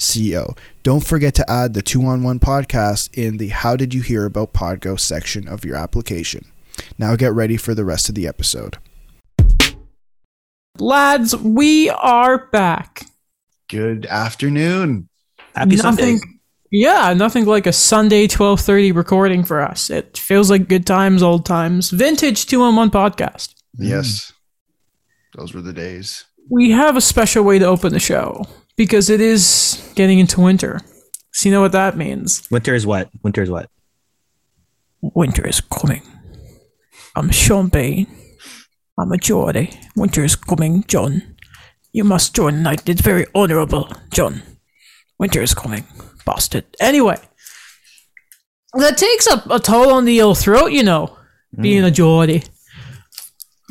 [0.00, 0.54] co.
[0.82, 4.24] Don't forget to add the 2 on 1 podcast in the How Did You Hear
[4.24, 6.46] About Podgo section of your application.
[6.98, 8.78] Now get ready for the rest of the episode.
[10.78, 13.06] Lads, we are back.
[13.68, 15.08] Good afternoon.
[15.54, 16.40] Happy nothing, Sunday.
[16.72, 19.90] Yeah, nothing like a Sunday 12:30 recording for us.
[19.90, 21.90] It feels like good times, old times.
[21.90, 23.54] Vintage 211 podcast.
[23.76, 24.32] Yes.
[25.36, 26.24] Those were the days.
[26.48, 28.46] We have a special way to open the show
[28.80, 30.80] because it is getting into winter.
[31.34, 32.48] So you know what that means?
[32.50, 33.10] Winter is what?
[33.22, 33.68] Winter is what?
[35.02, 36.00] Winter is coming.
[37.14, 38.06] I'm Sean Bain.
[38.98, 39.78] I'm a Geordie.
[39.96, 41.36] Winter is coming, John.
[41.92, 42.88] You must join the night.
[42.88, 44.40] It's very honourable, John.
[45.18, 45.84] Winter is coming,
[46.24, 46.64] bastard.
[46.80, 47.18] Anyway,
[48.72, 51.18] that takes a, a toll on the old throat, you know,
[51.54, 51.94] being a mm.
[51.94, 52.44] Geordie.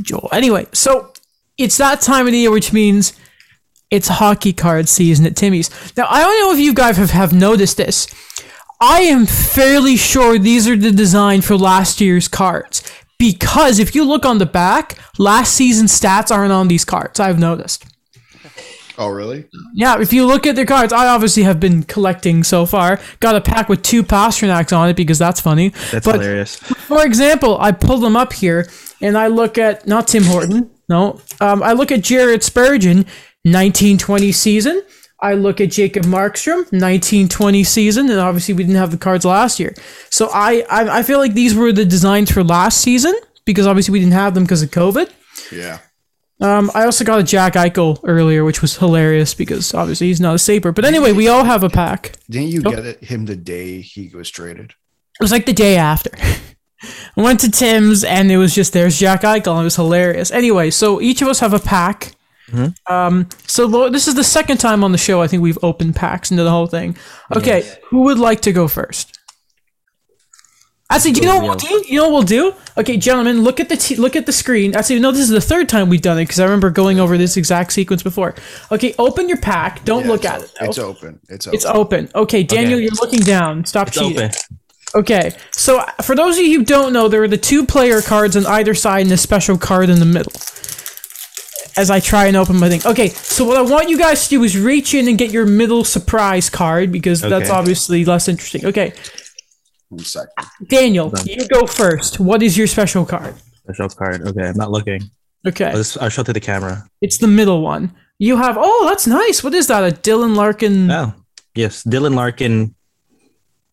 [0.03, 0.29] Joe.
[0.31, 1.13] Anyway, so
[1.57, 3.13] it's that time of the year, which means
[3.91, 5.69] it's hockey card season at Timmy's.
[5.97, 8.07] Now, I don't know if you guys have, have noticed this.
[8.81, 12.81] I am fairly sure these are the design for last year's cards
[13.17, 17.19] because if you look on the back, last season's stats aren't on these cards.
[17.19, 17.85] I've noticed.
[18.97, 19.45] Oh, really?
[19.73, 22.99] Yeah, if you look at the cards, I obviously have been collecting so far.
[23.21, 25.69] Got a pack with two Pastrnaks on it because that's funny.
[25.91, 26.55] That's But- hilarious.
[26.57, 28.69] For example, I pull them up here
[29.01, 31.21] and I look at not Tim Horton, no.
[31.39, 33.05] Um, I look at Jared Spurgeon,
[33.43, 34.81] 1920 season.
[35.21, 39.59] I look at Jacob Markstrom, 1920 season, and obviously we didn't have the cards last
[39.59, 39.73] year.
[40.09, 43.13] So I, I I feel like these were the designs for last season
[43.45, 45.11] because obviously we didn't have them because of COVID.
[45.51, 45.79] Yeah.
[46.41, 50.35] Um, I also got a Jack Eichel earlier, which was hilarious because obviously he's not
[50.35, 50.71] a Saber.
[50.71, 52.13] But anyway, we all have a pack.
[52.29, 52.75] Didn't you Nope.
[52.75, 54.71] get it, him the day he was traded?
[55.19, 56.11] It was like the day after.
[57.17, 60.31] I went to Tim's and it was just there's Jack Eichel and it was hilarious.
[60.31, 62.13] Anyway, so each of us have a pack.
[62.87, 65.95] Um, so lo- this is the second time on the show I think we've opened
[65.95, 66.97] packs into the whole thing.
[67.35, 69.15] Okay, who would like to go first?
[70.91, 71.85] Actually, do you know what we'll do?
[71.87, 72.53] You know what we'll do?
[72.75, 74.75] Okay, gentlemen, look at the t- look at the screen.
[74.75, 77.15] Actually, no, this is the third time we've done it because I remember going over
[77.15, 78.33] this exact sequence before.
[78.71, 79.85] Okay, open your pack.
[79.85, 80.51] Don't Yeah, look at it.
[80.59, 80.65] Though.
[80.65, 81.19] It's open.
[81.29, 81.55] It's open.
[81.55, 82.09] It's open.
[82.15, 82.83] Okay, Daniel, Okay.
[82.85, 83.65] you're looking down.
[83.65, 84.17] Stop It's cheating.
[84.17, 84.31] open.
[84.95, 88.35] Okay, so for those of you who don't know, there are the two player cards
[88.35, 90.31] on either side and a special card in the middle.
[91.79, 92.81] As I try and open my thing.
[92.85, 95.45] Okay, so what I want you guys to do is reach in and get your
[95.45, 98.65] middle surprise card because that's obviously less interesting.
[98.65, 98.91] Okay,
[99.87, 100.29] One second.
[100.67, 102.19] Daniel, you go first.
[102.19, 103.33] What is your special card?
[103.63, 104.27] Special card.
[104.27, 105.01] Okay, I'm not looking.
[105.47, 106.83] Okay, I'll, just, I'll show it to the camera.
[107.01, 107.95] it's the middle one.
[108.17, 109.41] You have, oh, that's nice.
[109.41, 109.81] What is that?
[109.81, 110.91] A Dylan Larkin?
[110.91, 111.13] Oh,
[111.55, 111.83] yes.
[111.85, 112.75] Dylan Larkin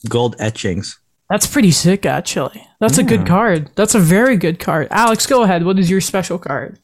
[0.08, 0.96] gold etchings.
[1.28, 2.64] That's pretty sick, actually.
[2.78, 3.70] That's a good card.
[3.74, 4.86] That's a very good card.
[4.92, 5.64] Alex, go ahead.
[5.64, 6.78] What is your special card?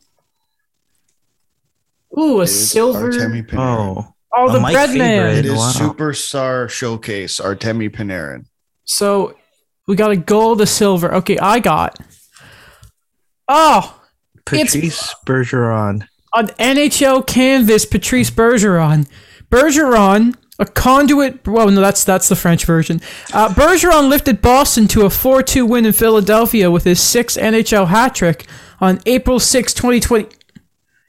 [2.18, 3.10] Ooh, a silver.
[3.10, 3.96] Artemi Panarin.
[4.04, 5.26] Oh, Oh, the Mike bread man.
[5.28, 5.44] It favorite.
[5.52, 5.72] is Wow.
[5.74, 8.46] Superstar Showcase Artemi Panarin.
[8.84, 9.36] So
[9.86, 11.14] we got a gold, a silver.
[11.16, 11.98] Okay, I got.
[13.48, 14.00] Oh,
[14.46, 16.06] Patrice Bergeron.
[16.34, 19.06] an NHL canvas, Patrice Bergeron.
[19.50, 21.46] Bergeron, a conduit.
[21.46, 23.00] Well, no, that's that's the French version.
[23.34, 28.14] Uh, Bergeron lifted Boston to a 4-2 win in Philadelphia with his sixth NHL hat
[28.14, 28.46] trick
[28.80, 30.28] on April 6, 2020.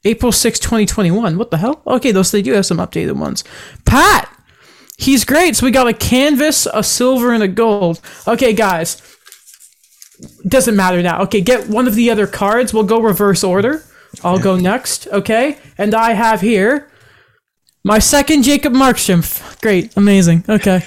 [0.05, 1.37] April 6, 2021.
[1.37, 1.81] What the hell?
[1.87, 3.43] Okay, those they do have some updated ones.
[3.85, 4.29] Pat,
[4.97, 5.55] he's great.
[5.55, 8.01] So we got a canvas, a silver, and a gold.
[8.27, 9.01] Okay, guys.
[10.47, 11.21] Doesn't matter now.
[11.23, 12.73] Okay, get one of the other cards.
[12.73, 13.83] We'll go reverse order.
[14.23, 15.07] I'll go next.
[15.07, 16.91] Okay, and I have here
[17.83, 19.23] my second Jacob Markstrom.
[19.61, 20.43] Great, amazing.
[20.47, 20.81] Okay,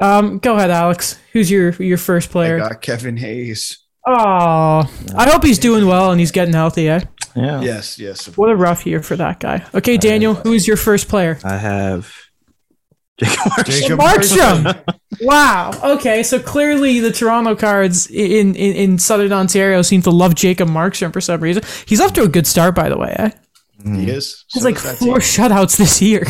[0.00, 1.18] um, go ahead, Alex.
[1.32, 2.56] Who's your your first player?
[2.56, 3.78] I got Kevin Hayes.
[4.06, 6.88] Oh, I hope he's doing well and he's getting healthy.
[6.88, 7.00] Eh?
[7.36, 7.60] Yeah.
[7.60, 8.36] Yes, yes.
[8.36, 9.64] What a rough year for that guy.
[9.74, 11.38] Okay, Daniel, who is your first player?
[11.44, 12.12] I have
[13.18, 14.62] Jacob Markstrom.
[14.64, 14.96] Markstrom.
[15.22, 15.70] wow.
[15.96, 20.68] Okay, so clearly the Toronto Cards in, in in Southern Ontario seem to love Jacob
[20.68, 21.62] Markstrom for some reason.
[21.86, 23.14] He's off to a good start, by the way.
[23.18, 23.30] Eh?
[23.84, 24.44] He is.
[24.52, 26.24] He's So like four shutouts this year.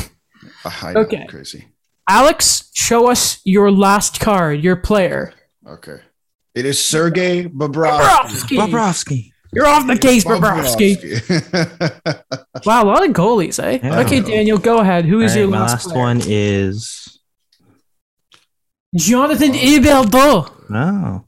[0.83, 1.27] I know, Okay.
[1.29, 1.69] Crazy.
[2.09, 5.33] Alex, show us your last card, your player.
[5.67, 5.99] Okay.
[6.55, 8.59] It is Sergey Bobrovsky.
[8.59, 8.59] Bobrovsky.
[8.59, 9.33] Bobrovsky.
[9.53, 10.97] You're off the case, Bobrovsky.
[10.97, 12.23] Bobrovsky.
[12.65, 13.79] Wow, a lot of goalies, eh?
[13.83, 14.01] Yeah.
[14.01, 15.05] Okay, Daniel, go ahead.
[15.05, 17.21] Who is All your last, last one is
[18.97, 20.51] Jonathan Huberdeau.
[20.71, 21.25] Oh,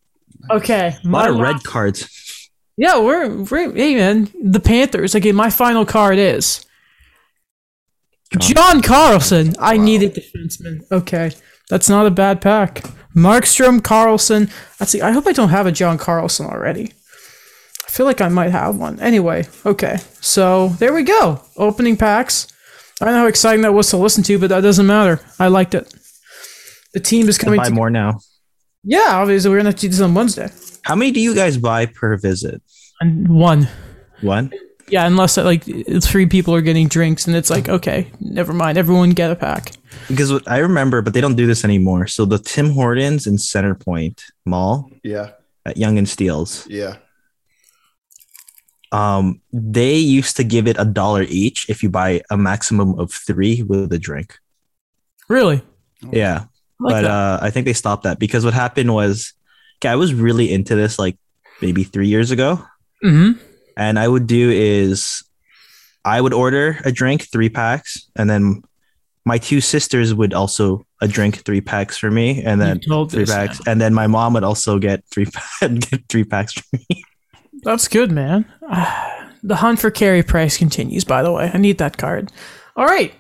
[0.50, 2.50] Okay, a lot of la- red cards.
[2.78, 5.14] Yeah, we're, we're hey man, the Panthers.
[5.14, 6.64] Okay, my final card is
[8.38, 9.54] John Carlson.
[9.58, 10.80] I need a defenseman.
[10.90, 11.32] Okay,
[11.68, 12.82] that's not a bad pack.
[13.14, 14.48] Markstrom, Carlson.
[14.80, 15.00] Let's see.
[15.02, 16.92] I hope I don't have a John Carlson already.
[17.88, 19.00] I feel like I might have one.
[19.00, 19.96] Anyway, okay.
[20.20, 21.42] So there we go.
[21.56, 22.46] Opening packs.
[23.00, 25.20] I don't know how exciting that was to listen to, but that doesn't matter.
[25.38, 25.92] I liked it.
[26.92, 27.58] The team is coming.
[27.58, 28.20] To buy To, more now.
[28.84, 30.48] yeah, obviously we're gonna do this on Wednesday.
[30.82, 32.62] How many do you guys buy per visit?
[33.00, 33.68] And one.
[34.20, 34.52] One.
[34.88, 35.64] Yeah, unless like
[36.02, 38.78] three people are getting drinks, and it's like, okay, never mind.
[38.78, 39.72] Everyone get a pack.
[40.08, 42.06] Because what I remember, but they don't do this anymore.
[42.06, 45.30] So the Tim Hortons in Center Point Mall Yeah,
[45.66, 46.96] at Yonge and Steeles, yeah.
[48.92, 53.12] Um, they used to give it a dollar each if you buy a maximum of
[53.12, 54.38] three with a drink.
[55.28, 55.62] Really?
[56.10, 56.44] Yeah,
[56.80, 57.10] like but that.
[57.10, 59.34] uh, I think they stopped that because what happened was,
[59.78, 61.18] okay, I was really into this like
[61.60, 62.64] maybe three years ago,
[63.02, 63.32] hmm
[63.76, 65.22] and I would do is
[66.04, 68.62] I would order a drink, three packs, and then
[69.24, 73.64] my two sisters would also a drink, three packs for me, and then three packs,
[73.64, 73.72] now.
[73.72, 75.26] and then my mom would also get three
[75.60, 77.04] get three packs for me.
[77.68, 78.46] That's good, man.
[79.42, 81.04] the hunt for Carey Price continues.
[81.04, 82.32] By the way, I need that card.
[82.76, 83.12] All right,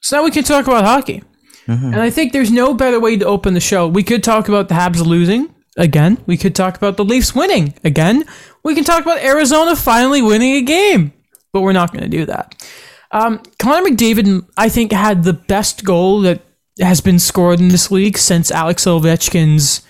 [0.00, 1.22] so now we can talk about hockey,
[1.66, 3.88] and I think there's no better way to open the show.
[3.88, 6.18] We could talk about the Habs losing again.
[6.26, 8.26] We could talk about the Leafs winning again.
[8.62, 11.14] We can talk about Arizona finally winning a game,
[11.54, 12.62] but we're not going to do that.
[13.10, 16.42] Um, Connor McDavid, I think, had the best goal that
[16.78, 19.80] has been scored in this league since Alex Ovechkin's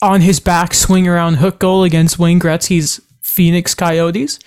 [0.00, 3.00] on his back swing around hook goal against Wayne Gretzky's
[3.36, 4.38] Phoenix Coyotes.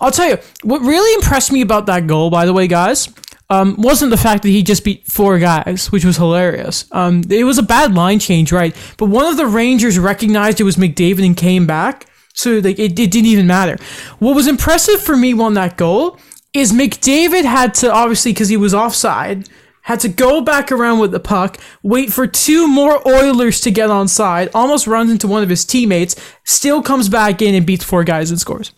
[0.00, 3.08] I'll tell you, what really impressed me about that goal, by the way, guys,
[3.48, 6.86] um, wasn't the fact that he just beat four guys, which was hilarious.
[6.90, 8.74] Um, it was a bad line change, right?
[8.96, 12.06] But one of the Rangers recognized it was McDavid and came back.
[12.34, 13.76] So like it, it didn't even matter.
[14.18, 16.18] What was impressive for me on that goal
[16.52, 19.48] is McDavid had to obviously because he was offside
[19.82, 23.90] had to go back around with the puck, wait for two more Oilers to get
[23.90, 26.14] on side, almost runs into one of his teammates,
[26.44, 28.72] still comes back in and beats four guys and scores.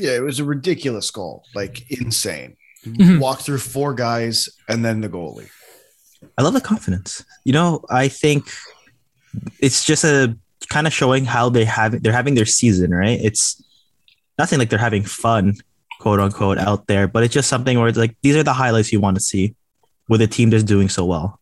[0.00, 2.56] Yeah, it was a ridiculous goal, like insane.
[2.84, 3.20] Mhm.
[3.20, 5.48] Walk through four guys and then the goalie.
[6.36, 7.24] I love the confidence.
[7.44, 8.50] You know, I think
[9.60, 10.36] it's just a
[10.68, 13.20] kind of showing how they have they're having their season, right?
[13.22, 13.62] It's
[14.38, 15.54] nothing like they're having fun,
[16.00, 18.92] quote unquote, out there, but it's just something where it's like these are the highlights
[18.92, 19.54] you want to see
[20.08, 21.40] with a team that's doing so well.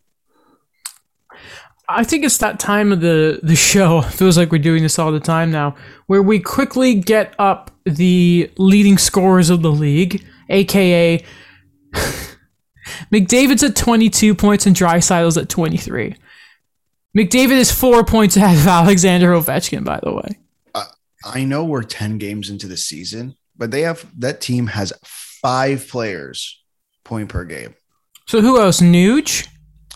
[1.89, 3.99] I think it's that time of the the show.
[4.07, 5.75] It feels like we're doing this all the time now,
[6.07, 11.23] where we quickly get up the leading scorers of the league, aka
[13.13, 16.17] McDavid's at 22 points and Draisaitl's at 23.
[17.17, 20.39] McDavid is four points ahead of Alexander Ovechkin, by the way.
[21.25, 25.87] I know we're 10 games into the season, but they have that team has five
[25.89, 26.63] players
[27.05, 27.75] point per game.
[28.33, 28.81] So who else?
[28.81, 29.47] Nuge?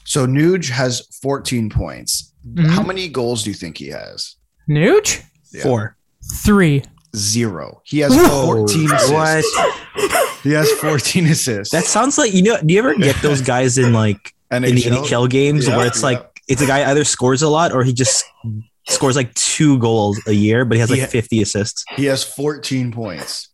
[0.05, 2.35] So Nuge has 14 points.
[2.47, 2.67] Mhm.
[2.67, 4.37] How many goals do you think he has?
[4.69, 5.23] Nuge?
[5.55, 5.63] Yeah.
[5.63, 5.97] Four.
[6.45, 6.83] Three.
[7.17, 7.81] Zero.
[7.85, 8.45] He has Whoa.
[8.67, 9.11] 14 assists.
[9.11, 10.41] What?
[10.43, 11.73] He has 14 assists.
[11.73, 12.59] That sounds like you know.
[12.61, 16.01] Do you ever get those guys in like in the NHL games Yeah, where it's
[16.03, 16.09] yeah.
[16.09, 18.23] like it's a guy either scores a lot or he just
[18.87, 21.07] scores like two goals a year, but he has like Yeah.
[21.07, 23.49] 50 assists, He has 14 points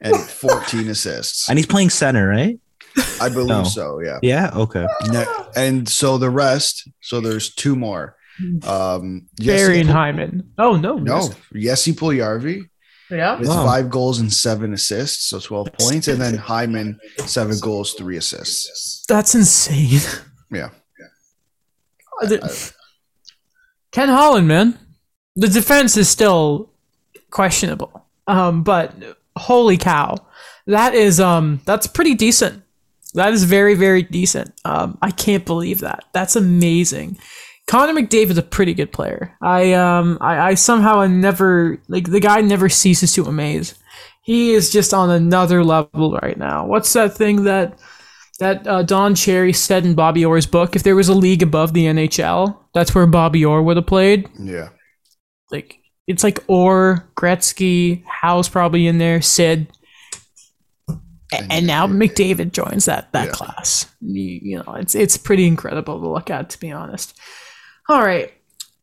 [0.00, 1.48] and 14 assists.
[1.48, 2.60] and he's playing center, right?
[3.20, 3.64] I believe No.
[3.64, 4.00] so.
[4.00, 4.18] Yeah.
[4.22, 4.50] Yeah.
[4.54, 4.86] Okay.
[5.10, 5.24] Ne-
[5.56, 8.16] And so the rest, so there's two more.
[8.66, 10.50] Um, Barrie and Hyman.
[10.58, 10.96] Oh, no.
[10.96, 12.62] No, Jesse Puljujärvi
[13.10, 13.38] Yeah.
[13.38, 13.64] with Wow.
[13.64, 19.04] five goals and seven assists, so 12 points, and then Hyman seven goals, three assists.
[19.08, 20.00] That's insane.
[20.50, 20.70] Yeah.
[22.22, 22.72] Uh, the-
[23.92, 24.78] Ken Holland, man.
[25.36, 26.70] The defense is still
[27.30, 28.06] questionable.
[28.26, 28.94] Um, but
[29.36, 30.16] holy cow.
[30.66, 32.62] That is um that's pretty decent.
[33.14, 34.52] That is very, very decent.
[34.64, 36.04] Um, I can't believe that.
[36.12, 37.18] That's amazing.
[37.66, 39.36] Connor McDavid's a pretty good player.
[39.40, 43.74] I um I, I somehow I never like the guy never ceases to amaze.
[44.22, 46.66] He is just on another level right now.
[46.66, 47.78] What's that thing that
[48.40, 50.76] that uh, Don Cherry said in Bobby Orr's book?
[50.76, 54.28] If there was a league above the NHL, that's where Bobby Orr would have played.
[54.38, 54.70] Yeah.
[55.50, 59.68] Like it's like Orr, Gretzky, Howe's probably in there, Sid,
[61.32, 63.32] And- and, now McDavid joins that that Yeah.
[63.32, 63.86] class.
[64.00, 67.18] You, you know, it's it's pretty incredible to look at, to be honest.
[67.88, 68.32] All right,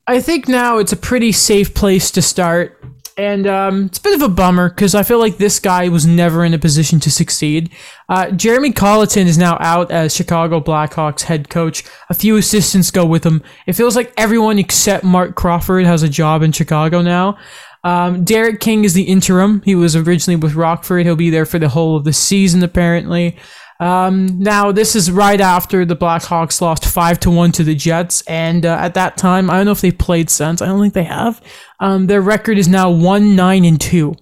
[0.08, 2.78] I think now it's a pretty safe place to start.
[3.18, 6.06] and um, it's a bit of a bummer because I feel like this guy was
[6.08, 7.70] never in a position to succeed.
[8.10, 11.84] Uh, Jeremy Colliton is now out as Chicago Blackhawks head coach.
[12.10, 13.44] A few assistants go with him.
[13.68, 17.38] It feels like everyone except Marc Crawford has a job in Chicago now.
[17.84, 19.62] Um, Derek King is the interim.
[19.64, 21.06] He was originally with Rockford.
[21.06, 23.38] He'll be there for the whole of the season, apparently.
[23.80, 28.22] Um, now this is right after the Blackhawks lost five to one to the Jets,
[28.28, 30.62] and uh, at that time, I don't know if they played since.
[30.62, 31.42] I don't think they have.
[31.80, 34.14] Um, their record is now one nine and two.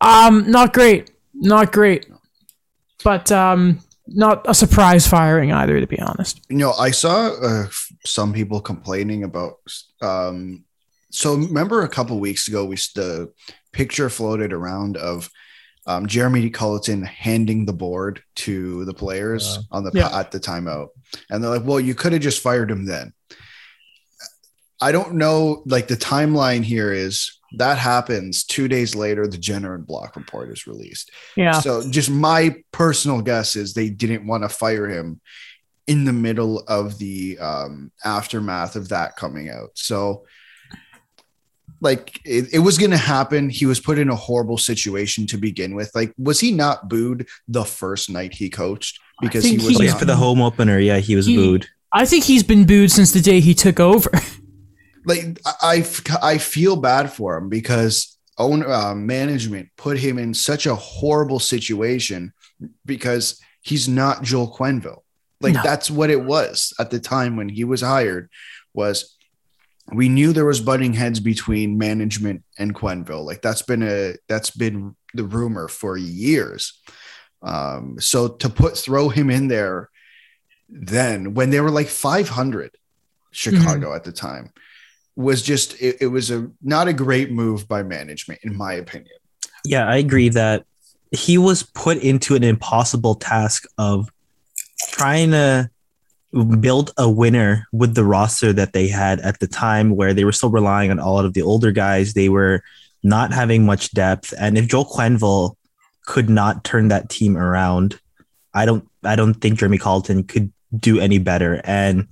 [0.00, 2.06] Um, not great, not great,
[3.02, 6.40] but um, not a surprise firing either, to be honest.
[6.48, 7.66] You know, I saw uh,
[8.06, 9.56] some people complaining about.
[10.00, 10.64] Um,
[11.10, 13.32] so remember a couple weeks ago, we the
[13.72, 15.30] picture floated around of
[15.86, 20.16] um, Jeremy Colliton handing the board to the players Uh, on the yeah.
[20.18, 20.88] at the timeout,
[21.30, 23.12] and they're like, "Well, you could have just fired him then."
[24.80, 25.62] I don't know.
[25.66, 29.26] Like the timeline here is that happens two days later.
[29.26, 31.10] The Jenner and Block report is released.
[31.36, 35.20] Yeah, So, just my personal guess is they didn't want to fire him
[35.86, 39.70] in the middle of the um, aftermath of that coming out.
[39.74, 40.26] So,
[41.80, 43.50] like, it, it was going to happen.
[43.50, 45.90] He was put in a horrible situation to begin with.
[45.94, 49.98] Like, was he not booed the first night he coached because he was he- not-
[49.98, 51.66] for the home opener, yeah, he was He- booed.
[51.92, 54.10] I think he's been booed since the day he took over.
[55.06, 55.86] like I,
[56.22, 61.38] I feel bad for him because owner uh, management put him in such a horrible
[61.38, 62.32] situation
[62.84, 65.00] because he's not Joel Quenneville.
[65.40, 65.62] Like No.
[65.62, 68.28] that's what it was at the time when he was hired.
[68.74, 69.16] Was
[69.92, 73.24] we knew there was butting heads between management and Quenneville.
[73.24, 76.80] Like that's been a that's been the rumor for years.
[77.42, 79.90] Um, so to put throw him in there
[80.68, 82.76] then when they were like 500
[83.30, 84.52] Chicago at the time
[85.16, 89.16] was just it, it was a not a great move by management in my opinion.
[89.64, 90.64] Yeah, I agree that
[91.10, 94.10] he was put into an impossible task of
[94.90, 95.70] trying to
[96.60, 100.32] build a winner with the roster that they had at the time where they were
[100.32, 102.14] still relying on all of the older guys.
[102.14, 102.62] They were
[103.02, 104.34] not having much depth.
[104.38, 105.56] And if Joel Quenneville
[106.04, 107.98] could not turn that team around,
[108.54, 111.60] I don't I don't think Jeremy Colliton could do any better.
[111.64, 112.08] And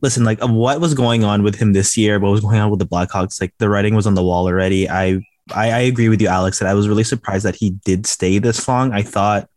[0.00, 2.78] listen, like what was going on with him this year, what was going on with
[2.78, 4.88] the Blackhawks, like the writing was on the wall already.
[4.88, 5.20] I
[5.52, 8.38] I, I agree with you, Alex, that I was really surprised that he did stay
[8.38, 8.92] this long.
[8.92, 9.48] I thought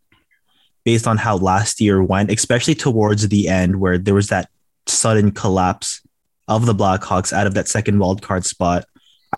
[0.84, 4.48] based on how last year went, especially towards the end where there was that
[4.86, 6.02] sudden collapse
[6.48, 8.84] of the Blackhawks out of that second wild card spot.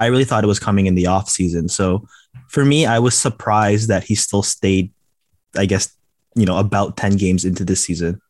[0.00, 1.68] I really thought it was coming in the off season.
[1.68, 2.06] So
[2.48, 4.92] for me, I was surprised that he still stayed,
[5.56, 5.94] I guess,
[6.34, 8.20] you know, about 10 games into this season.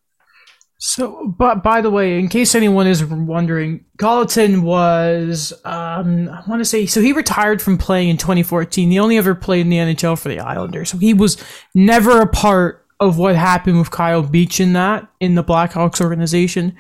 [0.79, 6.61] So, but by the way, in case anyone is wondering, Colliton was, um, I want
[6.61, 8.91] to say, so he retired from playing in 2014.
[8.91, 10.91] He only ever played in the NHL for the Islanders.
[10.91, 11.43] So he was
[11.75, 16.77] never a part of what happened with Kyle Beach in that, in the Blackhawks organization.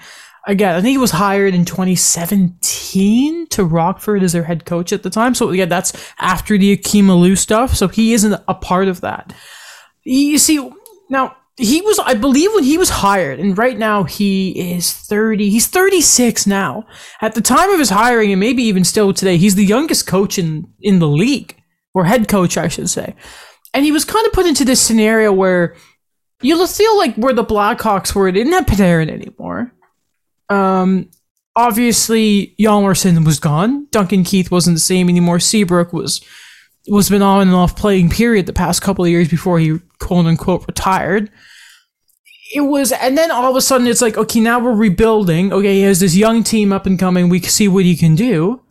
[0.46, 5.02] Again, I think he was hired in 2017 to Rockford as their head coach at
[5.02, 5.34] the time.
[5.34, 7.74] So, yeah, that's after the Alou stuff.
[7.74, 9.34] So he isn't a part of that.
[10.04, 10.70] You see,
[11.10, 15.48] now he was, I believe, when he was hired, and right now he is 30.
[15.48, 16.84] He's 36 now.
[17.20, 20.38] At the time of his hiring, and maybe even still today, he's the youngest coach
[20.38, 21.56] in, in the league,
[21.94, 23.14] or head coach, I should say.
[23.72, 25.76] And he was kind of put into this scenario where
[26.42, 29.72] you'll feel like where the Blackhawks were, they didn't have Panarin anymore.
[30.48, 31.10] Um,
[31.54, 33.86] obviously, Hjalmarsson was gone.
[33.90, 35.40] Duncan Keith wasn't the same anymore.
[35.40, 36.20] Seabrook was
[36.88, 40.26] was been on and off playing period the past couple of years before he quote
[40.26, 41.30] unquote retired.
[42.54, 45.52] It was, and then all of a sudden it's like, okay, now we're rebuilding.
[45.52, 47.28] Okay, he has this young team up and coming.
[47.28, 48.62] We can see what he can do.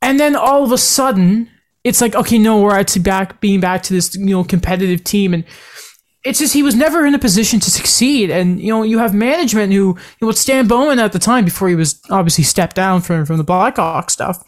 [0.00, 1.50] And then all of a sudden,
[1.84, 5.34] it's like, okay, no, we're actually back, being back to this, you know, competitive team.
[5.34, 5.44] And
[6.28, 8.30] it's just, he was never in a position to succeed.
[8.30, 11.68] And, you know, you have management who, you know, Stan Bowman at the time, before
[11.68, 14.44] he was obviously stepped down from, from the Blackhawk stuff,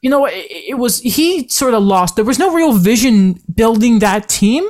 [0.00, 2.16] you know, it, it was he sort of lost.
[2.16, 4.68] There was no real vision building that team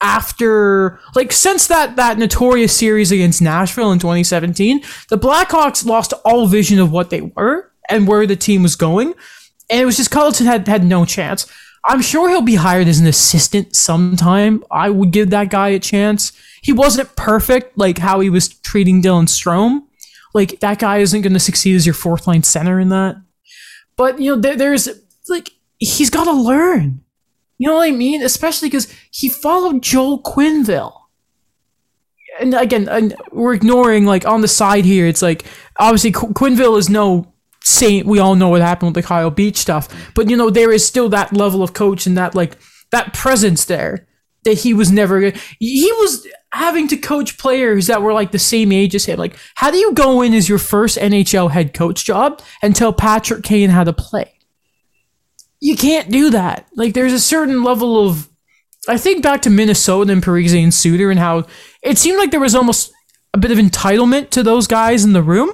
[0.00, 4.80] after like since that that notorious series against Nashville in 2017.
[5.10, 9.12] The Blackhawks lost all vision of what they were and where the team was going,
[9.68, 11.46] and it was just Colliton had had no chance.
[11.86, 14.64] I'm sure he'll be hired as an assistant sometime.
[14.70, 16.32] I would give that guy a chance.
[16.60, 19.84] He wasn't perfect, like how he was treating Dylan Strome.
[20.34, 23.16] Like that guy isn't going to succeed as your fourth line center in that.
[23.96, 24.88] But you know, there, there's
[25.28, 27.02] like he's got to learn.
[27.58, 28.22] You know what I mean?
[28.22, 30.92] Especially because he followed Joel Quenneville.
[32.38, 35.06] And again, and we're ignoring like on the side here.
[35.06, 35.46] It's like
[35.78, 37.32] obviously Qu- Quenneville is no
[37.66, 38.06] same.
[38.06, 40.86] We all know what happened with the Kyle Beach stuff, but you know there is
[40.86, 42.56] still that level of coach and that like
[42.92, 44.06] that presence there
[44.44, 45.32] that he was never.
[45.58, 49.18] He was having to coach players that were like the same age as him.
[49.18, 52.92] Like, how do you go in as your first NHL head coach job and tell
[52.92, 54.32] Patrick Kane how to play?
[55.58, 56.68] You can't do that.
[56.76, 58.28] Like, there's a certain level of.
[58.88, 61.46] I think back to Minnesota and Parise and Suter and how
[61.82, 62.92] it seemed like there was almost
[63.34, 65.50] a bit of entitlement to those guys in the room.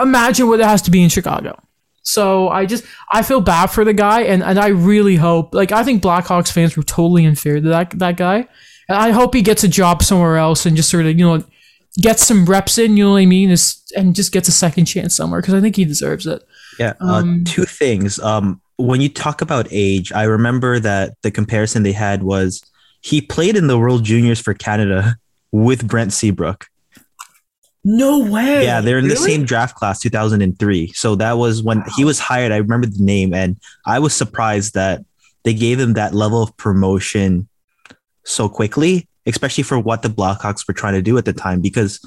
[0.00, 1.58] Imagine what it has to be in Chicago.
[2.02, 5.72] So I just I feel bad for the guy, and, and I really hope like
[5.72, 8.46] I think Blackhawks fans were totally unfair to that that guy,
[8.88, 11.44] and I hope he gets a job somewhere else and just sort of you know
[12.00, 12.96] gets some reps in.
[12.96, 13.50] You know what I mean?
[13.50, 16.46] Is and just gets a second chance somewhere because I think he deserves it.
[16.78, 16.94] Yeah.
[17.00, 18.20] Uh, um, two things.
[18.20, 22.62] Um, when you talk about age, I remember that the comparison they had was
[23.00, 25.16] he played in the World Juniors for Canada
[25.50, 26.66] with Brent Seabrook.
[27.88, 28.64] No way.
[28.64, 29.14] Yeah, they're in really?
[29.14, 30.92] the same draft class, 2003.
[30.92, 31.86] So that was when wow.
[31.96, 32.50] he was hired.
[32.50, 35.04] I remember the name, and I was surprised that
[35.44, 37.48] they gave him that level of promotion
[38.24, 42.00] so quickly, especially for what the Blackhawks were trying to do at the time, because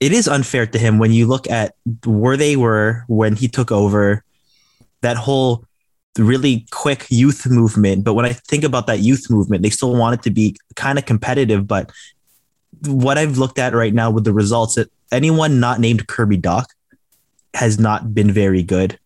[0.00, 3.70] it is unfair to him when you look at where they were when he took
[3.70, 4.24] over,
[5.02, 5.64] that whole
[6.18, 8.02] really quick youth movement.
[8.02, 10.98] But when I think about that youth movement, they still want it to be kind
[10.98, 11.92] of competitive, but
[12.86, 16.66] what I've looked at right now with the results, that anyone not named Kirby Dach
[17.54, 18.98] has not been very good.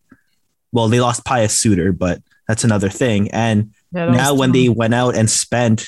[0.71, 3.29] Well, they lost Pius Suter, but that's another thing.
[3.31, 5.87] And yeah, now when they went out and spent,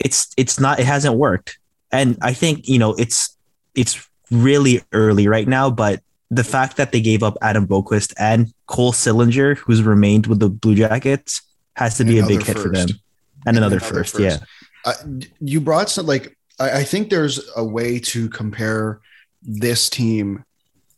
[0.00, 1.58] it's it's not it hasn't worked.
[1.92, 3.36] And I think you know it's
[3.74, 8.52] it's really early right now, but the fact that they gave up Adam Boqvist and
[8.66, 11.42] Cole Sillinger, who's remained with the Blue Jackets,
[11.76, 12.88] has to be a big hit for them.
[12.88, 13.00] And,
[13.46, 14.38] and another, another first, first, yeah.
[14.84, 14.94] Uh,
[15.40, 19.00] you brought some like I, I think there's a way to compare
[19.42, 20.44] this team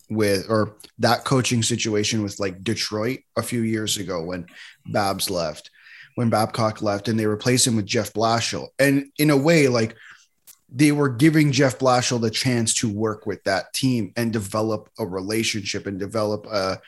[0.09, 4.47] with or that coaching situation with like Detroit a few years ago when
[4.87, 5.71] Babs left,
[6.15, 8.69] when Babcock left, and they replaced him with Jeff Blashill.
[8.79, 9.97] And in a way, like
[10.73, 15.07] they were giving Jeff Blashill the chance to work with that team and develop a
[15.07, 16.81] relationship and develop a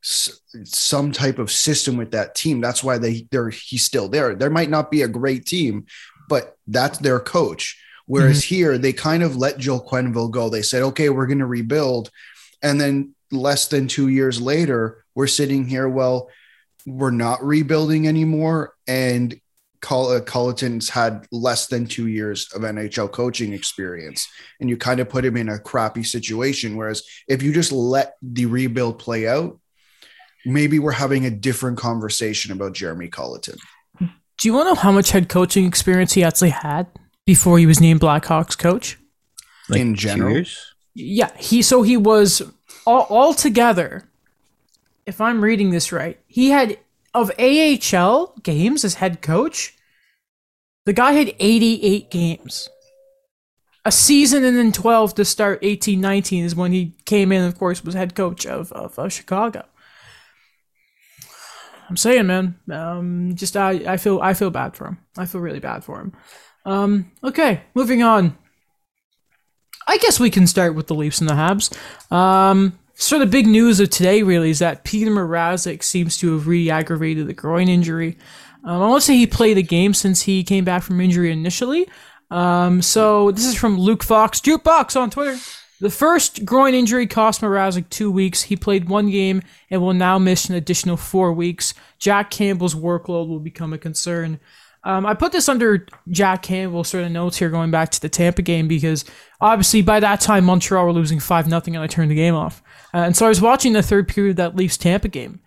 [0.00, 2.60] some type of system with that team.
[2.60, 4.34] That's why they they're he's still there.
[4.34, 5.86] There might not be a great team,
[6.28, 7.80] but that's their coach.
[8.06, 8.54] Whereas mm-hmm.
[8.54, 10.48] here, they kind of let Joel Quenneville go.
[10.48, 12.10] They said, okay, we're going to rebuild.
[12.62, 16.30] And then less than two years later, we're sitting here, well,
[16.86, 18.74] we're not rebuilding anymore.
[18.86, 19.38] And
[19.80, 24.26] Cull- Colliton's had less than two years of NHL coaching experience.
[24.58, 26.76] And you kind of put him in a crappy situation.
[26.76, 29.60] Whereas if you just let the rebuild play out,
[30.46, 33.58] maybe we're having a different conversation about Jeremy Colliton.
[34.38, 36.86] Do you want to know how much head coaching experience he actually had
[37.26, 38.98] before he was named Blackhawks coach?
[39.68, 40.44] Like in general,
[40.94, 41.30] yeah.
[41.36, 42.42] He so he was
[42.86, 44.08] all, all together.
[45.06, 46.78] If I'm reading this right, he had
[47.14, 49.74] of AHL games as head coach.
[50.86, 52.68] The guy had 88 games.
[53.84, 57.58] A season and then 12 to start 18 19 is when he came in, of
[57.58, 59.64] course, was head coach of, of, of Chicago.
[61.88, 62.58] I'm saying, man.
[62.70, 64.98] Um, just I, I feel I feel bad for him.
[65.16, 66.12] I feel really bad for him.
[66.64, 68.36] Um, okay, moving on.
[69.86, 71.74] I guess we can start with the Leafs and the Habs.
[72.12, 76.46] Um, sort of big news of today really is that Peter Mrazek seems to have
[76.46, 78.18] re-aggravated a groin injury.
[78.64, 81.88] Um, I won't say he played a game since he came back from injury initially.
[82.30, 85.38] Um, so this is from Luke Fox, Jukebox on Twitter.
[85.80, 88.42] The first groin injury cost Mrazek two weeks.
[88.42, 91.72] He played one game and will now miss an additional four weeks.
[91.98, 94.40] Jack Campbell's workload will become a concern.
[94.84, 98.08] Um, I put this under Jack Campbell sort of notes here going back to the
[98.08, 99.04] Tampa game because
[99.40, 102.62] obviously by that time Montreal were losing 5 nothing and I turned the game off.
[102.94, 105.40] Uh, and so I was watching the third period of that Leafs Tampa game.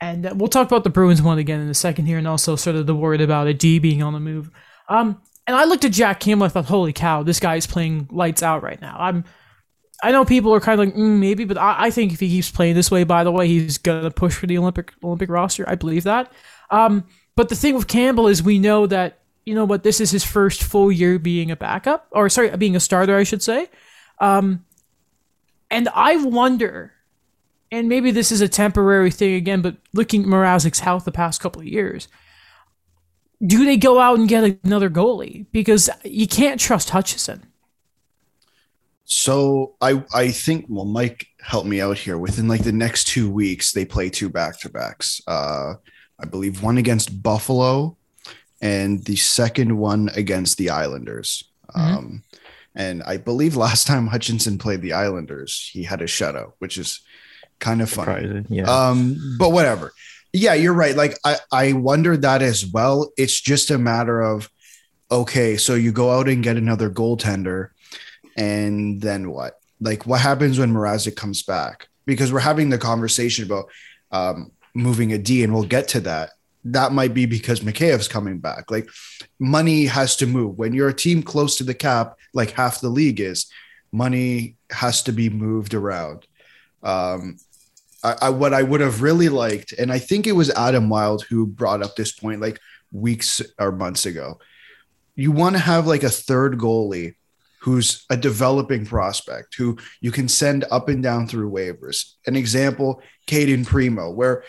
[0.00, 2.54] And uh, we'll talk about the Bruins one again in a second here and also
[2.54, 4.50] sort of the word about a D being on the move.
[4.88, 8.08] Um, and I looked at Jack Campbell I thought, holy cow, this guy is playing
[8.10, 8.96] lights out right now.
[8.98, 9.24] I'm
[10.02, 12.28] I know people are kind of like mm, maybe, but I, I, think if he
[12.28, 15.68] keeps playing this way, by the way, he's gonna push for the Olympic Olympic roster.
[15.68, 16.30] I believe that.
[16.70, 17.04] Um,
[17.34, 20.24] but the thing with Campbell is we know that you know what this is his
[20.24, 23.68] first full year being a backup, or sorry, being a starter, I should say.
[24.18, 24.64] Um,
[25.70, 26.92] and I wonder,
[27.70, 31.40] and maybe this is a temporary thing again, but looking at Mrazek's health the past
[31.40, 32.08] couple of years,
[33.44, 35.46] do they go out and get another goalie?
[35.52, 37.46] Because you can't trust Hutchinson.
[39.06, 42.18] So I I think well Mike helped me out here.
[42.18, 45.22] Within like the next two weeks, they play two back to backs.
[45.26, 45.74] Uh,
[46.18, 47.96] I believe one against Buffalo,
[48.60, 51.44] and the second one against the Islanders.
[51.74, 51.96] Mm-hmm.
[51.96, 52.22] Um,
[52.74, 57.00] and I believe last time Hutchinson played the Islanders, he had a shutout, which is
[57.58, 58.44] kind of funny.
[58.48, 58.64] Yeah.
[58.64, 59.92] Um, but whatever.
[60.32, 60.94] Yeah, you're right.
[60.94, 63.10] Like I, I wondered that as well.
[63.16, 64.50] It's just a matter of
[65.10, 67.68] okay, so you go out and get another goaltender,
[68.36, 69.58] and then what?
[69.80, 71.88] Like what happens when Mrazek comes back?
[72.04, 73.66] Because we're having the conversation about
[74.12, 76.30] um, moving a D, and we'll get to that.
[76.64, 78.70] That might be because Mikheyev's coming back.
[78.70, 78.88] Like
[79.38, 80.58] money has to move.
[80.58, 83.46] When you're a team close to the cap, like half the league is,
[83.92, 86.26] money has to be moved around.
[86.82, 87.38] Um,
[88.02, 91.24] I, I, what I would have really liked, and I think it was Adam Wylde
[91.24, 92.60] who brought up this point like
[92.92, 94.38] weeks or months ago.
[95.14, 97.15] You want to have like a third goalie
[97.66, 102.12] who's a developing prospect who you can send up and down through waivers.
[102.24, 104.44] An example, Cayden Primeau, where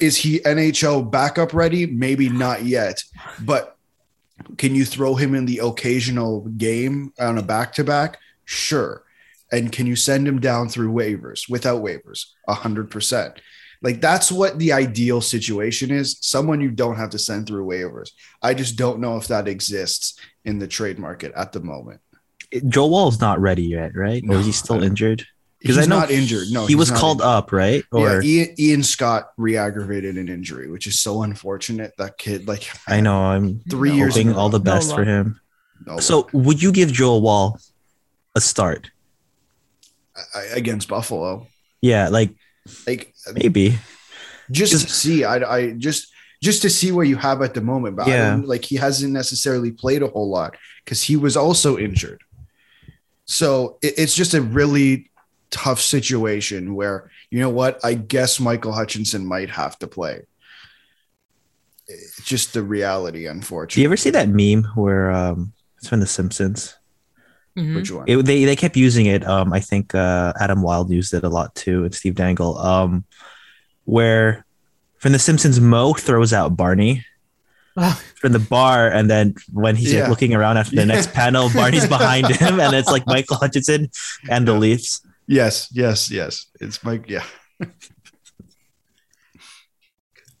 [0.00, 1.86] is he NHL backup ready?
[1.86, 3.04] Maybe not yet,
[3.44, 3.76] but
[4.58, 8.18] can you throw him in the occasional game on a back to back?
[8.44, 9.04] Sure.
[9.52, 12.26] And can you send him down through waivers without waivers?
[12.48, 13.40] A hundred percent.
[13.82, 16.16] Like that's what the ideal situation is.
[16.20, 18.10] Someone you don't have to send through waivers.
[18.40, 22.00] I just don't know if that exists in the trade market at the moment.
[22.68, 24.22] Joe Woll's not ready yet, right?
[24.28, 25.24] Or is he still No, injured?
[25.60, 26.48] He's I know not injured.
[26.50, 27.26] No, he was called injured.
[27.28, 27.84] up, right?
[27.92, 31.92] Or yeah, Ian, Ian Scott re-aggravated an injury, which is so unfortunate.
[31.98, 33.96] That kid, like I know I'm three No.
[33.96, 35.40] years in hoping all the best No for him.
[35.86, 37.58] No, So, would you give Joel Wall
[38.34, 38.90] a start?
[40.34, 41.46] I- against Buffalo,
[41.80, 42.34] Yeah, like
[42.86, 43.78] like maybe.
[44.50, 46.08] just to see, I, I just
[46.42, 47.96] just to see what you have at the moment.
[47.96, 48.40] But Yeah.
[48.44, 52.22] like he hasn't necessarily played a whole lot because he was also injured.
[53.24, 55.10] So it, it's just a really
[55.50, 57.78] tough situation where you know what?
[57.84, 60.26] I guess Michael Hutchinson might have to play.
[61.88, 63.74] It's just the reality, unfortunately.
[63.74, 66.76] Do you ever see that meme where um it's from The Simpsons?
[67.56, 67.74] Mhm.
[67.76, 68.04] Which one?
[68.08, 69.26] It, they they kept using it.
[69.26, 72.56] Um, I think uh, Adam Wylde used it a lot too, and Steve Dangle.
[72.58, 73.04] Um,
[73.84, 74.44] where
[74.98, 77.04] from The Simpsons, Moe throws out Barney
[78.20, 81.86] from the bar, and then when he's like, looking around after the next panel, Barney's
[81.86, 83.90] behind him, and it's like Michael Hutchinson
[84.30, 85.02] and the Leafs.
[85.26, 86.46] yes, yes, yes.
[86.60, 87.04] It's Mike.
[87.08, 87.24] Yeah.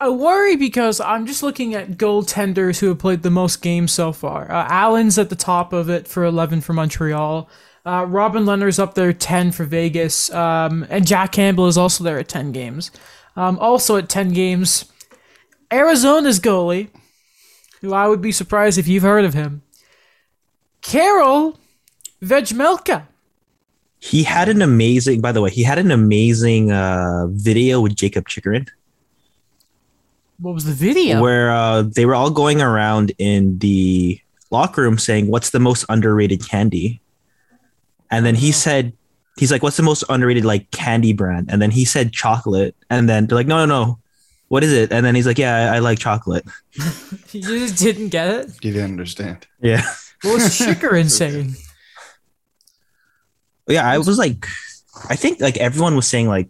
[0.02, 4.10] I worry because I'm just looking at goaltenders who have played the most games so
[4.10, 4.50] far.
[4.50, 7.48] Uh, Allen's at the top of it for 11 for Montreal.
[7.86, 10.28] Uh, Robin Lehner's up there 10 for Vegas.
[10.34, 12.90] Um, and Jack Campbell is also there at 10 games.
[13.36, 14.86] Um, also at 10 games,
[15.70, 16.88] Arizona's goalie,
[17.80, 19.62] who I would be surprised if you've heard of him,
[20.80, 21.60] Karel
[22.20, 23.06] Vejmelka.
[24.00, 28.26] He had an amazing, by the way, he had an amazing uh, video with Jakob
[28.28, 28.66] Chychrun
[30.38, 31.20] What was the video?
[31.22, 35.84] where uh, they were all going around in the locker room saying, "What's the most
[35.88, 37.00] underrated candy?"
[38.10, 38.92] And then he said,
[39.38, 43.08] "He's like, what's the most underrated like candy brand?" And then he said chocolate, and
[43.08, 43.98] then they're like, "No, no, no,
[44.48, 46.44] what is it?" And then he's like, "Yeah, I, I like chocolate."
[47.30, 48.46] you just didn't get it?
[48.64, 49.46] You didn't understand.
[49.60, 49.82] Yeah,
[50.22, 51.54] What was Chychrun saying?
[53.68, 53.88] yeah.
[53.88, 54.46] I was like,
[55.08, 56.48] I think like everyone was saying like,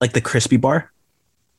[0.00, 0.90] like the crispy bar.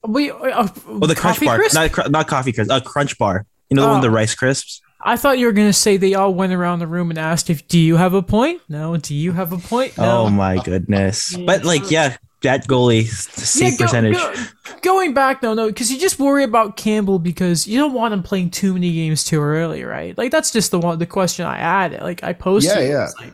[0.06, 1.76] Wait, uh, Oh, the crunch Coffee bar, Crisp?
[1.76, 3.46] not cr- not coffee crisp, a crunch bar.
[3.70, 4.82] You know the one the rice crisps.
[5.04, 7.68] I thought you were gonna say they all went around the room and asked if,
[7.68, 8.98] "Do you have a point?" No.
[8.98, 9.98] Do you have a point?
[9.98, 10.24] No.
[10.26, 11.36] Oh my goodness!
[11.46, 14.14] But like, yeah, that goalie save go- percentage.
[14.16, 14.34] go-
[14.82, 18.22] going back, no, no, because you just worry about Campbell because you don't want him
[18.24, 20.18] playing too many games too early, right?
[20.18, 22.02] Like that's just the one, the question I added.
[22.02, 22.78] Like I posted.
[22.78, 23.04] Yeah, yeah.
[23.06, 23.34] It's like,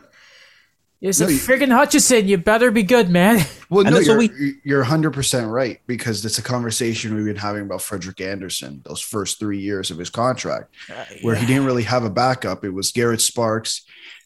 [1.00, 2.26] is No, it you- friggin' Hutchinson?
[2.28, 3.44] You better be good, man.
[3.70, 4.30] Well, And no, that's you're, what
[4.64, 9.38] you're 100% right because it's a conversation we've been having about Frederik Andersen, those first
[9.38, 10.74] three years of his contract,
[11.20, 12.64] where he didn't really have a backup.
[12.64, 13.82] It was Garrett Sparks,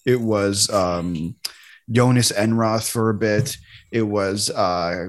[0.07, 1.35] it was um,
[1.91, 3.57] Jonas Enroth for a bit,
[3.91, 5.07] it was uh,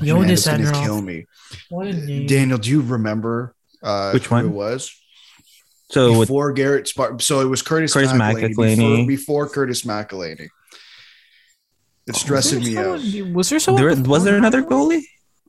[0.00, 0.82] man, Jonas it's gonna Enroth.
[0.82, 1.26] kill me.
[1.68, 2.26] What a name.
[2.26, 4.46] Daniel, do you remember uh, Which who one?
[4.46, 4.98] it was?
[5.90, 9.06] So with before Garrett Sparks, so it was Curtis, Curtis McElhinney, McElhinney.
[9.06, 10.48] Before, before Curtis McElhinney.
[12.06, 13.00] It's stressing there me out.
[13.00, 13.84] someone- Was there someone?
[13.84, 15.02] there, was there another goalie?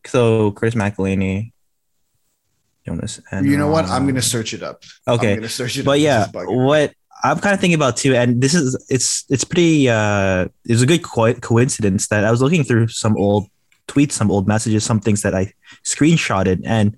[0.05, 1.51] So Chris McElhinney,
[2.85, 3.85] Jonas, and You know what?
[3.85, 4.83] I'm gonna search it up.
[5.07, 5.31] Okay.
[5.33, 5.85] I'm gonna search it.
[5.85, 6.03] but up.
[6.03, 6.65] Yeah, is bugging me.
[6.65, 6.93] what
[7.23, 10.85] I'm kind of thinking about too, and this is it's it's pretty uh it's a
[10.85, 13.49] good co- coincidence that I was looking through some old
[13.87, 16.97] tweets, some old messages, some things that I screenshotted, and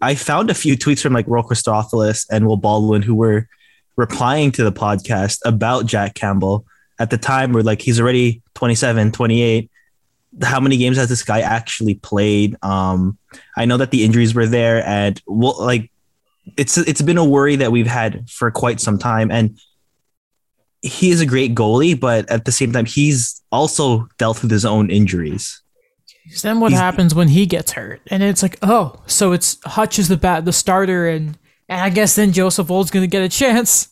[0.00, 3.48] I found a few tweets from like Will Christopoulos and Will Baldwin who were
[3.96, 6.64] replying to the podcast about Jack Campbell
[7.02, 9.70] at the time where like he's already 27, 28.
[10.42, 12.56] How many games has this guy actually played?
[12.62, 13.18] Um,
[13.56, 15.90] I know that the injuries were there, and well, like
[16.56, 19.56] it's it's been a worry that we've had for quite some time and
[20.82, 24.64] he is a great goalie but at the same time he's also dealt with his
[24.64, 25.62] own injuries.
[26.42, 28.00] Then what He's- happens when he gets hurt?
[28.08, 31.38] And it's like, oh, so it's Hutch is the bat, the starter, and
[31.68, 33.88] and I guess then Joseph Woll's gonna get a chance.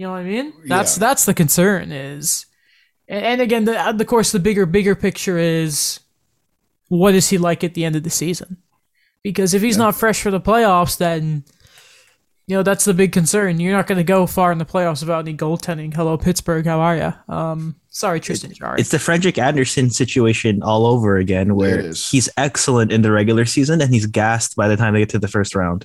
[0.00, 0.54] You know what I mean?
[0.64, 1.00] That's Yeah.
[1.08, 2.46] that's the concern is,
[3.06, 6.00] and, and again, the, of course, the bigger bigger picture is,
[6.88, 8.56] what is he like at the end of the season?
[9.22, 11.44] Because if he's not fresh for the playoffs, then
[12.46, 13.60] you know that's the big concern.
[13.60, 15.92] You're not going to go far in the playoffs without any goaltending.
[15.92, 16.64] Hello, Pittsburgh.
[16.64, 17.34] How are you?
[17.34, 18.80] Um, sorry, Tristan Jarry.
[18.80, 23.82] It's the Frederik Andersen situation all over again, where he's excellent in the regular season
[23.82, 25.84] and he's gassed by the time they get to the first round.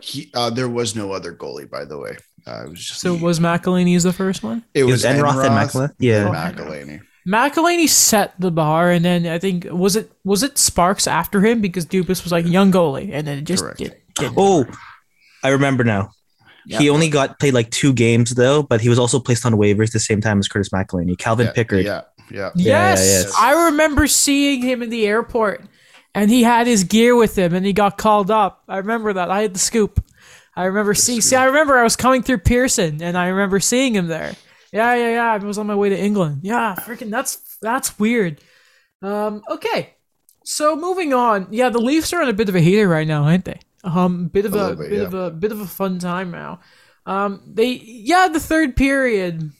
[0.00, 2.16] He, uh, there was no other goalie, by the way.
[2.46, 4.64] Uh, it was just So was McElhinney's the first one?
[4.74, 5.90] it It was was Enroth and Macklin.
[5.98, 6.26] Yeah.
[6.26, 7.00] and McElhinney.
[7.26, 11.60] McElhinney set the bar, and then I think was it was it Sparks after him
[11.62, 13.78] because Dubas was like young goalie, and then it just Correct.
[13.78, 13.96] did.
[14.16, 14.66] did Oh,
[15.42, 16.10] I remember now.
[16.66, 19.92] He only got played like two games though, but he was also placed on waivers
[19.92, 21.16] the same time as Curtis McElhinney.
[21.18, 21.84] Calvin Yeah, Pickard.
[21.84, 22.38] Yeah, yeah.
[22.38, 23.34] Yeah, yeah, yes.
[23.38, 25.62] I remember seeing him in the airport,
[26.14, 28.62] and he had his gear with him, and he got called up.
[28.68, 29.30] I remember that.
[29.30, 30.02] I had the scoop.
[30.56, 31.20] I remember seeing.
[31.20, 34.34] See, I remember I was coming through Pearson, and I remember seeing him there.
[34.72, 35.32] Yeah, yeah, yeah.
[35.32, 36.40] I was on my way to England.
[36.42, 38.40] Yeah, freaking that's that's weird.
[39.02, 39.94] Um, okay,
[40.44, 41.48] so moving on.
[41.50, 43.60] Yeah, the Leafs are on a bit of a heater right now, aren't they?
[43.82, 46.60] Um, bit of A a, bit, bit, of a bit of a fun time now.
[47.06, 49.50] Um, they yeah, the third period.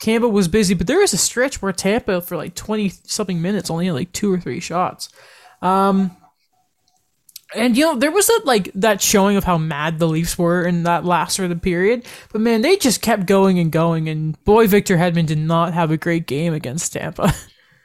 [0.00, 3.68] Campbell was busy, but there was a stretch where Tampa for like twenty something minutes
[3.68, 5.08] only had like two or three shots.
[5.60, 6.16] Um,
[7.54, 10.66] and you know there was that like that showing of how mad the Leafs were
[10.66, 14.08] in that last sort of period, but man, they just kept going and going.
[14.08, 17.32] And boy, Victor Hedman did not have a great game against Tampa.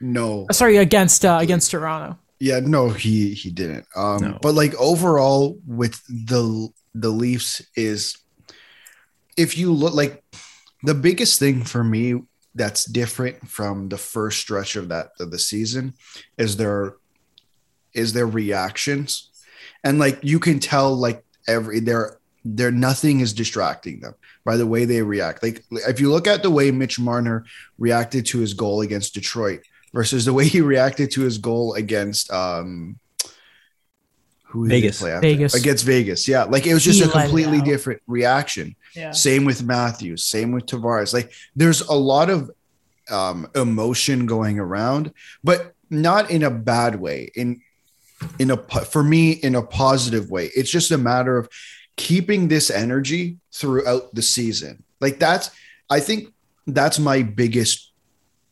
[0.01, 2.17] No, Sorry, against uh, against Toronto.
[2.39, 3.85] yeah, no, he he didn't.
[3.95, 4.39] Um, No.
[4.41, 8.17] but like overall with the the Leafs is,
[9.37, 10.23] if you look like
[10.83, 12.21] the biggest thing for me
[12.55, 15.93] that's different from the first stretch of that of the season
[16.37, 16.95] is their
[17.93, 19.29] is their reactions,
[19.83, 24.67] and like you can tell like every their there nothing is distracting them by the
[24.67, 25.41] way they react.
[25.41, 27.45] Like if you look at the way Mitch Marner
[27.77, 29.61] reacted to his goal against Detroit
[29.93, 32.99] versus the way he reacted to his goal against um
[34.45, 34.99] who did he Vegas.
[34.99, 35.27] play after?
[35.27, 35.55] Vegas.
[35.55, 36.27] against Vegas.
[36.27, 38.75] Yeah, like it was just He a completely different reaction.
[38.95, 39.09] Yeah.
[39.09, 41.11] Same with Matthews, same with Tavares.
[41.11, 42.51] Like there's a lot of
[43.09, 45.11] um emotion going around,
[45.43, 47.31] but not in a bad way.
[47.35, 47.62] In
[48.39, 50.49] in a for me in a positive way.
[50.55, 51.49] It's just a matter of
[51.95, 54.83] keeping this energy throughout the season.
[54.99, 55.51] Like that's
[55.89, 56.33] I think
[56.67, 57.91] that's my biggest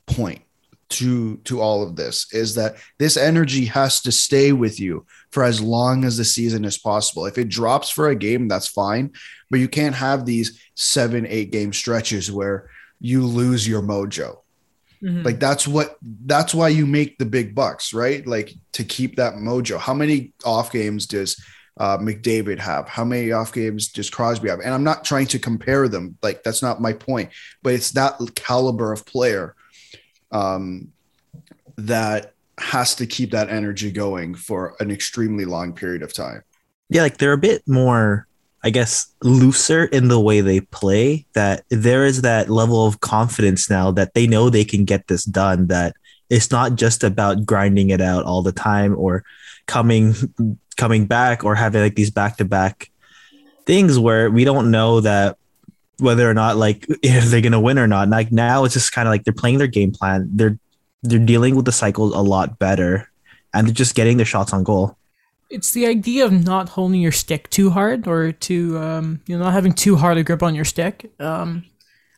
[0.06, 0.42] point
[0.90, 5.44] to to all of this is that this energy has to stay with you for
[5.44, 7.26] as long as the season is possible.
[7.26, 9.14] If it drops for a game, that's fine,
[9.50, 14.40] but you can't have these 7 8 game stretches where you lose your mojo.
[15.04, 15.26] Mhm.
[15.26, 18.26] Like that's what that's why you make the big bucks, right?
[18.26, 19.80] Like to keep that mojo.
[19.80, 21.44] How many off games does
[21.78, 22.88] uh, McDavid have?
[22.88, 24.60] How many off games does Crosby have?
[24.60, 26.18] And I'm not trying to compare them.
[26.22, 27.32] Like that's not my point.
[27.64, 29.56] But it's that caliber of player
[30.32, 30.92] um,
[31.78, 36.44] that has to keep that energy going for an extremely long period of time.
[36.90, 38.28] Yeah, like they're a bit more,
[38.64, 41.26] I guess, looser in the way they play.
[41.34, 45.24] That there is that level of confidence now that they know they can get this
[45.24, 45.68] done.
[45.68, 45.96] That
[46.30, 49.24] it's not just about grinding it out all the time or
[49.66, 50.14] coming
[50.78, 52.90] coming back or having like these back to back
[53.66, 55.38] things where we don't know that
[56.00, 58.10] whether or not like if they're gonna win or not.
[58.10, 60.30] Like now it's just kind of like they're playing their game plan.
[60.34, 60.58] They're
[61.04, 63.10] they're dealing with the cycles a lot better,
[63.54, 64.98] and they're just getting their shots on goal.
[65.52, 69.44] It's the idea of not holding your stick too hard or to um, you know
[69.44, 71.12] not having too hard a grip on your stick.
[71.20, 71.66] Um,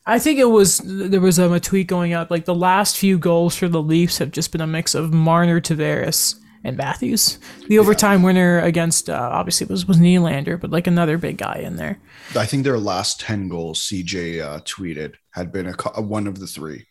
[0.06, 3.18] I think it was there was um, a tweet going out like the last few
[3.18, 7.38] goals for the Leafs have just been a mix of Marner, Tavares, and Matthews.
[7.68, 11.76] The overtime winner against uh, obviously was was Nylander, but like another big guy in
[11.76, 11.98] there.
[12.36, 16.38] I think their last 10 goals CJ uh, tweeted had been a, co- one of
[16.38, 16.86] the three.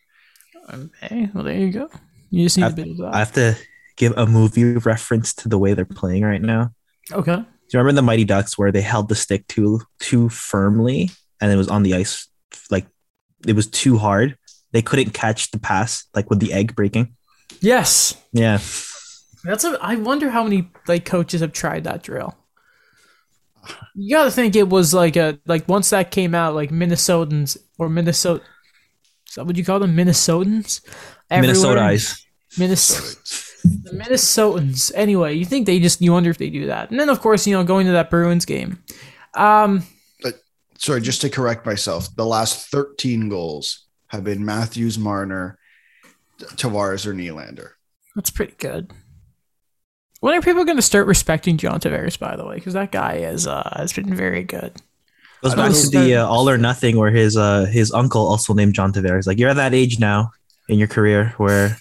[0.72, 1.88] Okay, well there you go.
[2.30, 3.14] You just need a I've- bit of that.
[3.14, 3.56] I have to
[3.96, 6.70] give a movie reference to the way they're playing right now.
[7.12, 7.36] okay.
[7.36, 11.50] Do you remember the Mighty Ducks where they held the stick too too firmly and
[11.50, 12.28] it was on the ice
[12.70, 12.86] like
[13.46, 14.36] it was too hard?
[14.72, 17.14] They couldn't catch the pass like with the egg breaking.
[17.60, 18.58] Yes, Yeah.
[19.44, 19.78] That's a.
[19.80, 22.34] I wonder how many like coaches have tried that drill.
[23.94, 27.88] You gotta think it was like a like once that came out, like Minnesotans or
[27.88, 28.42] Minnesota.
[29.28, 29.96] Is that what you call them?
[29.96, 30.80] Minnesotans.
[31.30, 32.26] Minnesota Everywhere- eyes.
[32.58, 33.16] Minnesota.
[33.64, 34.92] The Minnesotans.
[34.94, 37.46] Anyway, you think they just you wonder if they do that, and then of course
[37.46, 38.82] you know going to that Bruins game.
[39.34, 39.84] Um,
[40.84, 45.58] Sorry, just to correct myself, the last 13 goals have been Matthews, Marner,
[46.38, 47.70] Tavares or Nylander.
[48.14, 48.92] That's pretty good.
[50.20, 52.18] When are people going to start respecting John Tavares?
[52.18, 54.72] By the way, because that guy is uh, has been very good.
[55.42, 58.26] Goes I back don't to the uh, all or nothing, where his uh his uncle
[58.26, 59.26] also named John Tavares.
[59.26, 60.32] Like you're at that age now
[60.68, 61.78] in your career where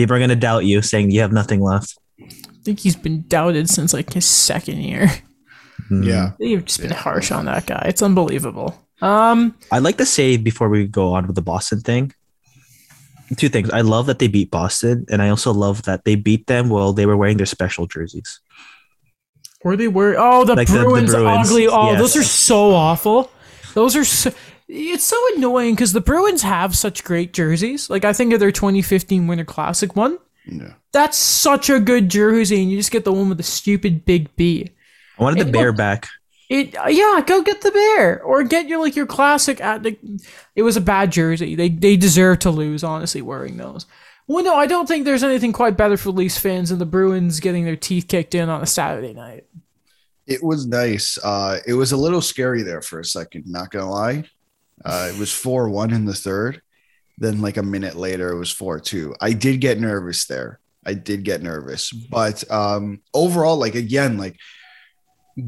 [0.00, 1.96] people are gonna doubt you, saying you have nothing left.
[2.20, 5.10] I think he's been doubted since like his second year.
[5.90, 6.04] Mm.
[6.06, 6.32] Yeah.
[6.38, 7.84] They've just been harsh on that guy.
[7.88, 8.78] It's unbelievable.
[9.02, 12.12] Um, I'd like to say before we go on with the Boston thing,
[13.36, 13.70] two things.
[13.70, 16.92] I love that they beat Boston, and I also love that they beat them while
[16.92, 18.40] they were wearing their special jerseys.
[19.62, 20.16] where they were?
[20.18, 21.66] Oh, the Like the- the Bruins, Bruins, ugly.
[21.66, 23.30] Oh, those are so awful.
[23.74, 24.30] Those are so.
[24.72, 27.90] It's so annoying because the Bruins have such great jerseys.
[27.90, 30.18] Like I think of their 2015 Winter Classic one.
[30.46, 30.74] Yeah.
[30.92, 34.34] That's such a good jersey, and you just get the one with the stupid big
[34.36, 34.70] B.
[35.18, 36.08] I wanted the Hey, bear back.
[36.48, 39.60] It yeah, go get the bear or get your like your classic.
[39.60, 39.98] At the,
[40.54, 41.54] it was a bad jersey.
[41.56, 42.84] They they deserve to lose.
[42.84, 43.86] Honestly, wearing those.
[44.26, 47.40] Well, no, I don't think there's anything quite better for Leafs fans than the Bruins
[47.40, 49.46] getting their teeth kicked in on a Saturday night.
[50.28, 51.18] It was nice.
[51.22, 54.24] Uh, it was a little scary there for a second, not gonna lie.
[54.84, 56.62] Uh, it was 4 1 in the third.
[57.18, 59.14] Then, like a minute later, it was 4 2.
[59.20, 60.60] I did get nervous there.
[60.86, 61.90] I did get nervous.
[61.92, 64.36] But um, overall, like, again, like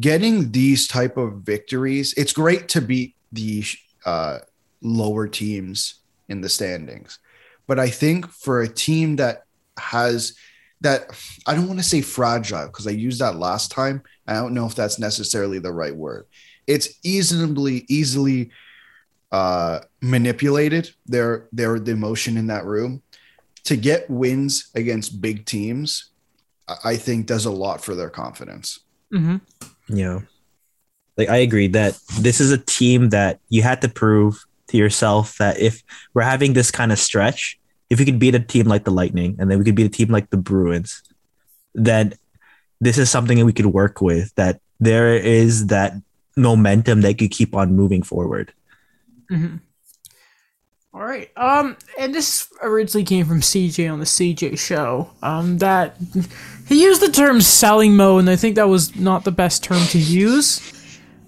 [0.00, 3.64] getting these type of victories, it's great to beat the
[4.04, 4.38] uh,
[4.82, 7.18] lower teams in the standings.
[7.66, 9.44] But I think for a team that
[9.78, 10.34] has
[10.80, 11.10] that,
[11.46, 14.02] I don't want to say fragile because I used that last time.
[14.26, 16.26] I don't know if that's necessarily the right word.
[16.66, 18.50] It's easily easily
[19.32, 23.02] uh, manipulated their their the emotion in that room
[23.64, 26.10] to get wins against big teams.
[26.68, 28.80] I- I think does a lot for their confidence.
[29.10, 29.36] hmm
[29.88, 30.20] Yeah.
[31.16, 35.36] Like I agree that this is a team that you had to prove to yourself
[35.38, 35.82] that if
[36.14, 37.58] we're having this kind of stretch,
[37.90, 39.96] if we could beat a team like the Lightning and then we could beat a
[39.98, 41.02] team like the Bruins,
[41.74, 42.14] then
[42.80, 45.92] this is something that we could work with, that there is that
[46.36, 48.52] momentum that could keep on moving forward.
[49.38, 49.56] Hmm
[50.94, 51.30] All right.
[51.36, 55.10] Um, and this originally came from CJ on the CJ show.
[55.22, 55.96] Um, that
[56.66, 59.82] he used the term selling mode, and I think that was not the best term
[59.88, 60.60] to use.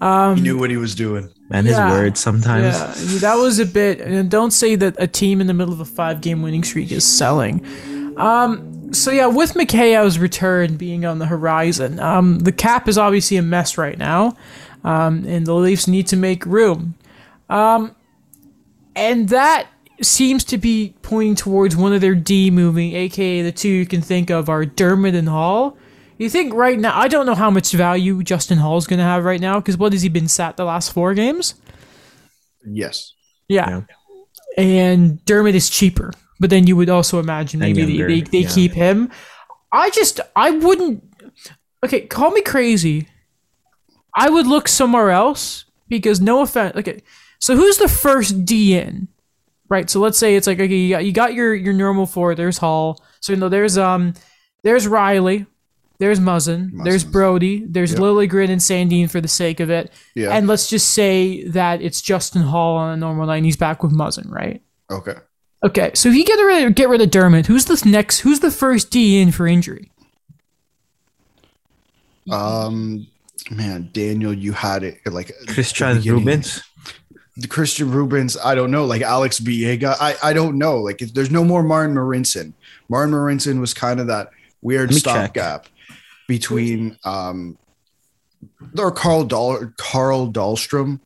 [0.01, 1.29] He knew what he was doing.
[1.51, 1.91] And his Yeah.
[1.91, 2.63] words sometimes.
[2.75, 4.01] Yeah, that was a bit.
[4.01, 7.03] And don't say that a team in the middle of a five-game winning streak is
[7.03, 7.63] selling.
[8.17, 13.37] Um, so yeah, with Mikheyev's return being on the horizon, um, the cap is obviously
[13.37, 14.35] a mess right now,
[14.83, 16.95] um, and the Leafs need to make room.
[17.49, 17.95] Um,
[18.95, 19.67] and that
[20.01, 24.01] seems to be pointing towards one of their D moving, aka the two you can
[24.01, 25.77] think of are Dermott and Holl.
[26.17, 26.97] You think right now?
[26.97, 29.91] I don't know how much value Justin Holl's going to have right now because what
[29.91, 31.55] has he been sat the last four games?
[32.65, 33.13] Yes.
[33.47, 33.81] Yeah.
[34.57, 36.11] And Dermott is cheaper.
[36.39, 38.49] But then you would also imagine maybe younger, they, they, they yeah.
[38.49, 39.11] keep him.
[39.71, 41.03] I just, I wouldn't.
[41.83, 43.07] Okay, call me crazy.
[44.15, 46.75] I would look somewhere else because no offense.
[46.75, 47.03] Okay,
[47.39, 49.07] so who's the first D in?
[49.67, 49.89] Right.
[49.89, 52.35] So let's say it's like okay, you got, you got your your normal four.
[52.35, 53.03] There's Holl.
[53.19, 54.13] So you know there's um
[54.63, 55.47] there's Rielly,
[55.97, 57.99] there's Muzzin, there's Brodie, there's Yep.
[57.99, 59.91] Liljegren and Sandin for the sake of it.
[60.13, 60.29] Yeah.
[60.31, 63.81] And let's just say that it's Justin Holl on a normal night and he's back
[63.83, 64.61] with Muzzin, right?
[64.91, 65.15] okay.
[65.63, 68.19] Okay, so if you get rid of, get rid of Dermott, who's the next?
[68.19, 69.89] Who's the first D in for injury?
[72.29, 73.07] Um,
[73.49, 75.97] man, Daniel, you had it like Christian.
[75.97, 76.61] Rubins.
[77.37, 78.37] The Kristians Rubins.
[78.43, 79.95] I don't know, like Alex Biega.
[79.99, 80.77] I I don't know.
[80.81, 82.53] Like if there's no more Martin Marincin.
[82.87, 84.29] Martin Marincin was kind of that
[84.61, 85.31] weird Let me check.
[85.31, 85.67] stopgap
[86.27, 87.57] between um
[88.77, 90.99] or Carl Dahl Carl Dahlstrom.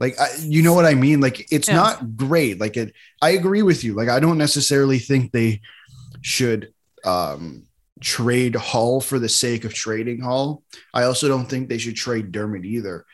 [0.00, 1.20] Like I, you know what I mean?
[1.20, 1.74] Like it's Yeah.
[1.76, 2.58] not great.
[2.60, 2.92] Like it.
[3.20, 3.94] I agree with you.
[3.94, 5.60] Like I don't necessarily think they
[6.22, 6.72] should
[7.04, 7.64] um
[8.00, 10.62] trade Holl for the sake of trading Holl.
[10.94, 13.04] I also don't think they should trade Dermott either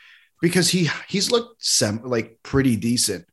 [0.41, 3.27] because he he's looked sem- like pretty decent.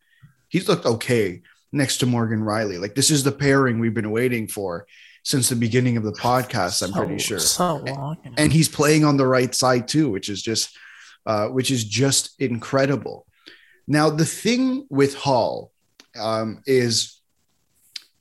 [0.49, 1.41] He's looked okay
[1.72, 2.80] next to Morgan Rielly.
[2.80, 4.86] Like this is the pairing we've been waiting for
[5.24, 6.82] since the beginning of the podcast.
[6.82, 8.18] I'm pretty sure, So long.
[8.38, 10.78] and he's playing on the right side too, which is just
[11.26, 13.26] uh, which is just incredible.
[13.88, 15.72] Now the thing with Holl
[16.18, 17.22] um, is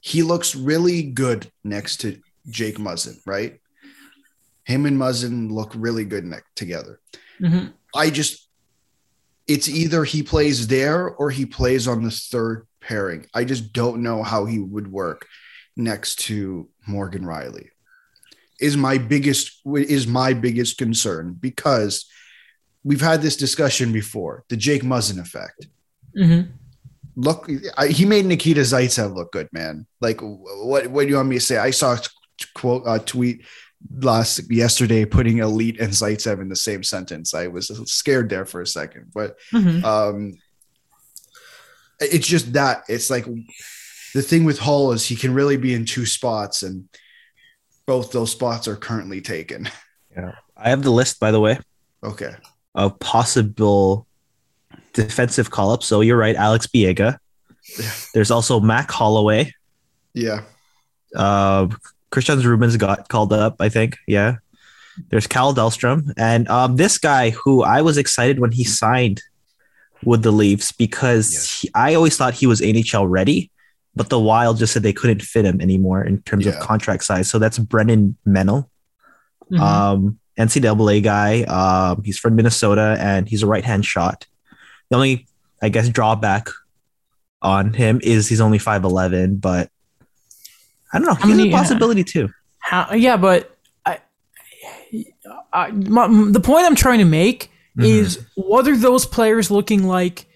[0.01, 3.61] he looks really good next to Jake Muzzin, right?
[4.65, 7.01] Him and Muzzin look really good ne- together.
[7.41, 7.73] Mhm.
[7.95, 8.46] I just,
[9.49, 13.27] it's either he plays there or he plays on the third pairing.
[13.35, 15.27] I just don't know how he would work
[15.77, 17.69] next to Morgan Rielly.
[18.61, 22.07] Is my biggest is my biggest concern because
[22.85, 25.67] we've had this discussion before, the Jake Muzzin effect.
[26.17, 26.49] Mhm.
[27.17, 29.87] look, I, he made Nikita Zaitsev look good, man.
[30.01, 31.59] Like, what what do you want me to say?
[31.59, 32.01] I saw a
[32.55, 33.45] quote a tweet
[34.01, 37.35] last yesterday putting elite and Zaitsev in the same sentence.
[37.35, 39.85] I was scared there for a second, but Mhm.
[39.85, 40.35] um,
[42.01, 43.25] it's just that it's like
[44.15, 46.89] the thing with hall is he can really be in two spots, and
[47.87, 49.69] both those spots are currently taken.
[50.17, 50.33] Yeah.
[50.57, 51.59] I have the list, by the way,
[52.03, 52.35] Okay,
[52.75, 54.07] of possible
[54.95, 55.87] defensive call ups.
[55.87, 57.19] So you're right, Alex Biega.
[57.79, 57.93] Yeah.
[58.15, 59.45] There's also Mac Hollowell.
[60.15, 60.43] yeah,
[61.15, 61.69] Uh,
[62.13, 63.97] Kristians Rubins got called up, I think.
[64.07, 64.37] Yeah.
[65.11, 66.13] There's Cal Dahlstrom.
[66.17, 69.23] And um, this guy who I was excited when he signed
[70.05, 71.61] with the Leafs because Yes.
[71.61, 73.51] he, I always thought he was NHL ready,
[73.95, 76.53] but the Wild just said they couldn't fit him anymore in terms Yeah.
[76.53, 77.29] of contract size.
[77.31, 78.69] So that's Brennan Menell.
[79.53, 79.61] Mhm.
[79.61, 81.43] um, NCAA guy.
[81.45, 84.27] Um, he's from Minnesota and he's a right hand shot.
[84.91, 85.27] The only,
[85.63, 86.49] I guess, drawback
[87.43, 89.71] on him is he's only 5'11, but
[90.93, 91.15] I don't know.
[91.15, 92.29] How He's many- a possibility too.
[92.59, 93.99] How, yeah, but I,
[95.53, 97.85] I, my, the point I'm trying to make Mhm.
[97.85, 100.27] is what are those players looking like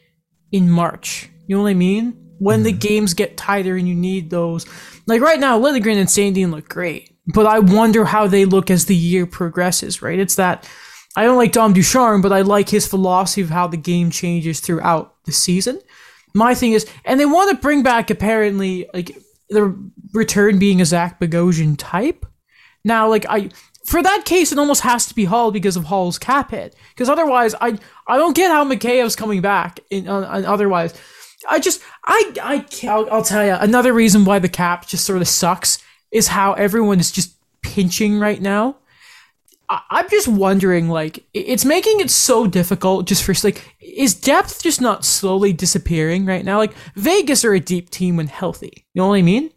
[0.52, 1.28] in March?
[1.46, 2.14] You know what I mean?
[2.38, 4.64] When the games get tighter and you need those.
[5.06, 8.86] Like right now, Liljegren and Sandin look great, but I wonder how they look as
[8.86, 10.18] the year progresses, right?
[10.18, 10.68] It's that
[11.16, 14.60] I don't like Dom Ducharme, but I like his philosophy of how the game changes
[14.60, 15.80] throughout the season.
[16.34, 19.16] My thing is, and they want to bring back apparently like
[19.50, 19.76] the
[20.12, 22.26] return being a Zach Bogosian type.
[22.84, 23.50] Now, like I,
[23.84, 26.74] for that case, it almost has to be Holl because of Holl's cap hit.
[26.90, 29.80] Because otherwise, I I don't get how Mikheyev's coming back.
[29.90, 30.94] In, uh, otherwise,
[31.48, 35.04] I just I I can't, I'll, I'll tell you another reason why the cap just
[35.04, 38.76] sort of sucks is how everyone is just pinching right now.
[39.70, 44.80] I'm just wondering, like, it's making it so difficult just for like, is depth just
[44.80, 46.58] not slowly disappearing right now?
[46.58, 48.84] Like, Vegas are a deep team when healthy.
[48.94, 49.50] You know what I mean?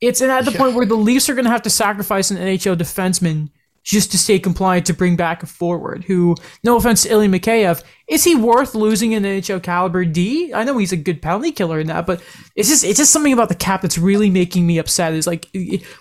[0.00, 0.58] It's at the Yeah.
[0.58, 3.48] point where the Leafs are going to have to sacrifice an NHL defenseman
[3.82, 6.04] just to stay compliant to bring back a forward.
[6.04, 10.52] Who, no offense to Ilya Mikheyev, is he worth losing an NHL caliber D?
[10.54, 12.22] I know he's a good penalty killer in that, but
[12.54, 15.12] it's just it's just something about the cap that's really making me upset.
[15.12, 15.48] Is like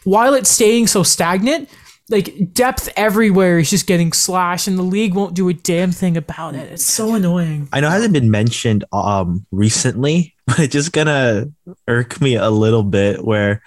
[0.05, 1.67] while it's staying so stagnant,
[2.09, 6.17] like depth everywhere is just getting slashed, and the league won't do a damn thing
[6.17, 6.71] about it.
[6.71, 7.69] It's so annoying.
[7.71, 11.51] I know it hasn't been mentioned um recently, but it's just gonna
[11.87, 13.61] irk me a little bit where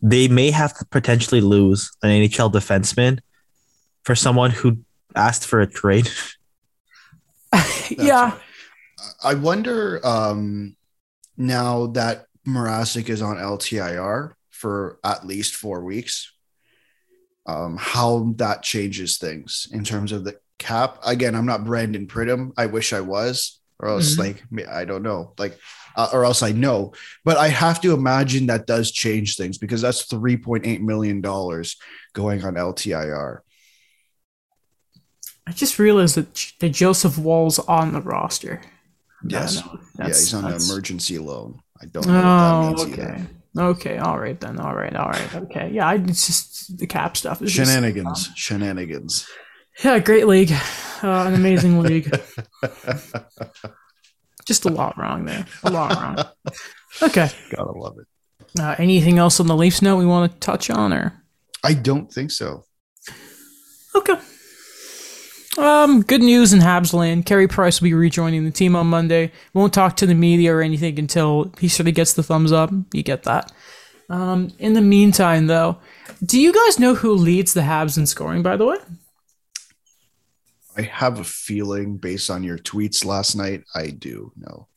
[0.00, 3.20] they may have to potentially lose an NHL defenseman
[4.04, 4.78] for someone who
[5.14, 6.08] asked for a trade.
[7.90, 8.36] yeah,
[9.22, 10.76] I wonder um,
[11.36, 16.32] now that Mrazek is on LTIR for at least four weeks,
[17.48, 20.98] um, how that changes things in terms of the cap.
[21.04, 22.52] Again, I'm not Brandon Pridham.
[22.56, 24.18] I wish I was, or else Mhm.
[24.18, 25.58] like I don't know, like
[25.96, 26.92] uh, or else I know.
[27.24, 31.76] But I have to imagine that does change things because that's 3.8 million dollars
[32.12, 33.38] going on LTIR.
[35.46, 38.60] I just realized that that Joseph Woll's on the roster.
[39.26, 39.62] Yes,
[39.98, 41.60] yeah, he's on an emergency loan.
[41.80, 43.02] I don't know what Oh, that means okay.
[43.14, 43.26] either.
[43.56, 44.58] Okay, all right then.
[44.60, 45.34] All right, all right.
[45.34, 45.88] Okay, yeah.
[45.88, 47.42] I, it's just the cap stuff.
[47.42, 49.26] Is just, Shenanigans, shenanigans.
[49.84, 50.52] yeah, great league,
[51.02, 52.10] uh, an amazing league.
[54.46, 55.44] Just a lot wrong there.
[55.62, 56.24] A lot wrong.
[57.02, 57.28] Okay.
[57.50, 58.06] Gotta love it.
[58.58, 61.22] Uh, anything else on the Leafs note we want to touch on, or
[61.62, 62.64] I don't think so.
[63.94, 64.14] okay?
[65.58, 67.26] Um, good news in Habs land.
[67.26, 69.32] Carey Price will be rejoining the team on Monday.
[69.54, 72.70] Won't talk to the media or anything until he sort of gets the thumbs up.
[72.92, 73.50] You get that.
[74.08, 75.78] Um, in the meantime, though,
[76.24, 78.42] do you guys know who leads the Habs in scoring?
[78.42, 78.76] By the way.
[80.76, 84.68] I have a feeling based on your tweets last night, I do know.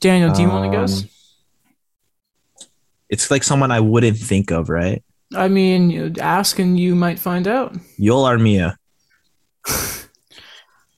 [0.00, 1.04] Daniel, do you want to Um, guess?
[3.08, 5.02] It's like someone I wouldn't think of, right?
[5.34, 7.74] I mean, you ask and you might find out.
[7.98, 8.76] Yoel Armia.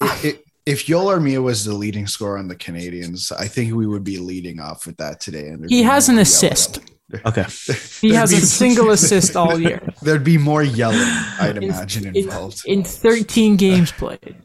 [0.00, 4.04] If, if Yoel Armia was the leading scorer on the Canadiens, I think we would
[4.04, 5.48] be leading off with that today.
[5.48, 6.80] And He has an assist.
[7.26, 7.44] Okay.
[8.00, 10.98] He has be- a single assist all year There'd be more yelling,
[11.40, 12.62] I'd imagine, in, involved.
[12.66, 14.36] in 13 games played.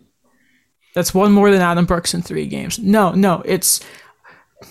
[0.95, 2.79] That's one more than Adam Brooks in three games.
[2.79, 3.79] No, no, it's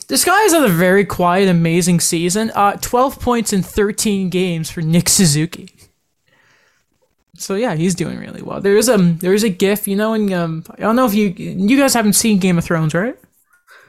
[0.09, 2.51] this guy has had a very quiet, amazing season.
[2.55, 5.71] Uh, 12 points in 13 games for Nick Suzuki.
[7.39, 8.61] So yeah, he's doing really well.
[8.61, 11.15] There is a there is a GIF, you know, and um, I don't know if
[11.15, 13.17] you you guys haven't seen Game of Thrones, right?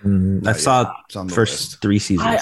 [0.04, 1.82] Mm, I saw It's on the first list.
[1.82, 2.28] three seasons.
[2.28, 2.36] I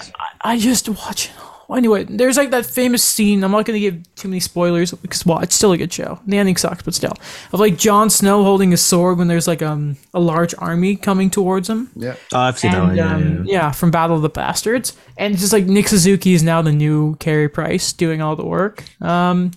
[0.44, 1.32] I, I just watch it
[1.76, 3.44] anyway, there's like that famous scene.
[3.44, 6.20] I'm not gonna give too many spoilers because well, it's still a good show.
[6.26, 7.14] The ending sucks, but still,
[7.52, 11.30] of like Jon Snow holding a sword when there's like um a large army coming
[11.30, 11.90] towards him.
[11.96, 12.16] Yeah.
[12.34, 12.96] Oh, I've seen that And one.
[12.98, 16.34] Yeah, um, yeah, yeah, from Battle of the Bastards, and it's just like Nick Suzuki
[16.34, 18.84] is now the new Carey Price doing all the work.
[19.02, 19.52] Um,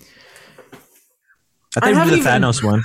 [1.76, 2.82] I I think we haven't do the even- Thanos one.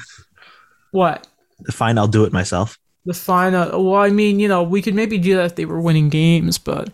[0.91, 1.27] what
[1.61, 2.77] The Fine, I'll do it myself.
[3.05, 3.75] the final?
[3.75, 6.09] Uh, well, I mean, you know, we could maybe do that if they were winning
[6.09, 6.89] games, but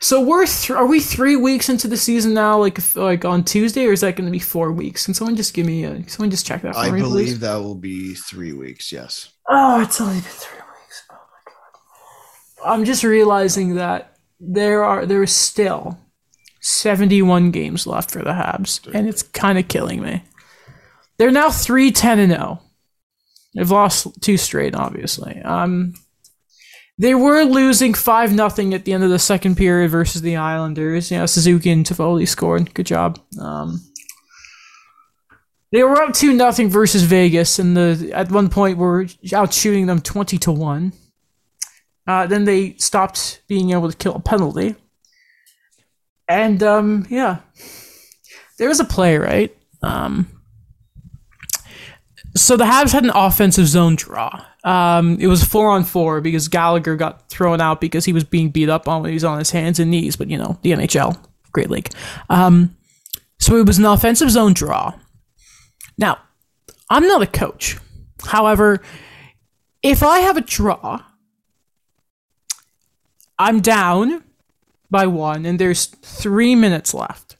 [0.00, 2.58] so we're th- are we three weeks into the season now?
[2.58, 5.04] Like like on Tuesday, or is that going to be four weeks?
[5.04, 5.84] Can someone just give me?
[5.84, 7.38] A, someone just check that for I me, believe please?
[7.40, 8.92] that will be three weeks.
[8.92, 9.30] Yes.
[9.48, 11.02] Oh, it's only been three weeks.
[11.10, 11.52] Oh my
[12.64, 12.72] god.
[12.74, 15.98] I'm just realizing that there are there is still
[16.60, 20.22] 71 games left for the Habs, and it's kind of killing me.
[21.18, 22.62] They're now 3 10 and 0.
[23.54, 25.40] They've lost two straight, obviously.
[25.42, 25.94] Um,
[26.98, 31.10] they were losing 5 nothing at the end of the second period versus the Islanders.
[31.10, 32.74] You know, Suzuki and Toffoli scored.
[32.74, 33.20] Good job.
[33.40, 33.80] Um,
[35.70, 39.86] they were up 2 nothing versus Vegas, and the at one point were out shooting
[39.86, 40.92] them 20 to 1.
[42.06, 44.74] Uh, then they stopped being able to kill a penalty.
[46.26, 47.38] And um, yeah,
[48.58, 49.54] there was a play, right?
[49.82, 50.37] Um,
[52.36, 54.44] so the Habs had an offensive zone draw.
[54.64, 58.50] Um, it was four on four because Gallagher got thrown out because he was being
[58.50, 60.16] beat up on when he was on his hands and knees.
[60.16, 61.18] But you know, the NHL,
[61.52, 61.90] great league.
[62.28, 62.76] Um,
[63.38, 64.94] so it was an offensive zone draw.
[65.96, 66.18] Now,
[66.90, 67.78] I'm not a coach.
[68.24, 68.80] However,
[69.82, 71.02] if I have a draw,
[73.38, 74.24] I'm down
[74.90, 77.37] by one and there's three minutes left.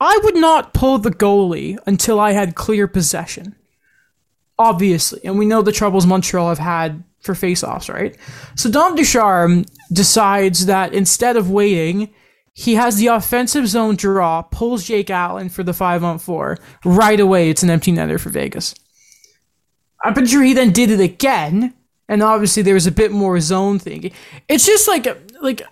[0.00, 3.54] I would not pull the goalie until I had clear possession.
[4.58, 5.20] Obviously.
[5.24, 8.16] And we know the troubles Montreal have had for faceoffs, right?
[8.54, 12.12] So Dom Ducharme decides that instead of waiting,
[12.52, 16.58] he has the offensive zone draw, pulls Jake Allen for the five on four.
[16.84, 18.74] Right away, it's an empty netter for Vegas.
[20.04, 21.74] I'm pretty sure he then did it again,
[22.08, 24.12] and obviously there was a bit more zone thinking.
[24.48, 25.06] It's just like
[25.40, 25.62] like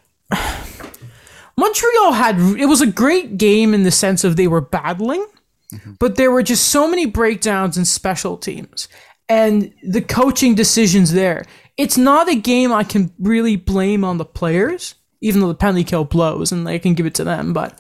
[1.57, 5.27] Montreal had it was a great game in the sense of they were battling,
[5.73, 5.93] mm-hmm.
[5.99, 8.89] but there were just so many breakdowns in special teams
[9.29, 11.45] and the coaching decisions there.
[11.77, 15.85] It's not a game I can really blame on the players, even though the penalty
[15.85, 17.79] kill blows and I can give it to them, but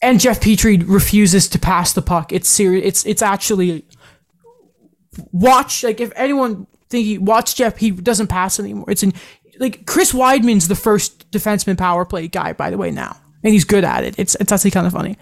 [0.00, 2.32] and Jeff Petry refuses to pass the puck.
[2.32, 2.86] It's serious.
[2.86, 3.84] It's it's actually
[5.32, 8.86] watch like if anyone think he watch Jeff, he doesn't pass anymore.
[8.88, 9.12] It's in
[9.58, 13.64] like Chris Wideman's the first defenseman power play guy, by the way, now, and he's
[13.64, 14.14] good at it.
[14.18, 15.16] It's it's actually kind of funny.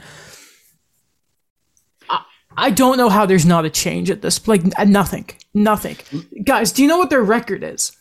[2.09, 2.25] I,
[2.57, 4.47] I don't know how there's not a change at this.
[4.47, 5.97] Like nothing, nothing.
[6.45, 7.97] Guys, do you know what their record is?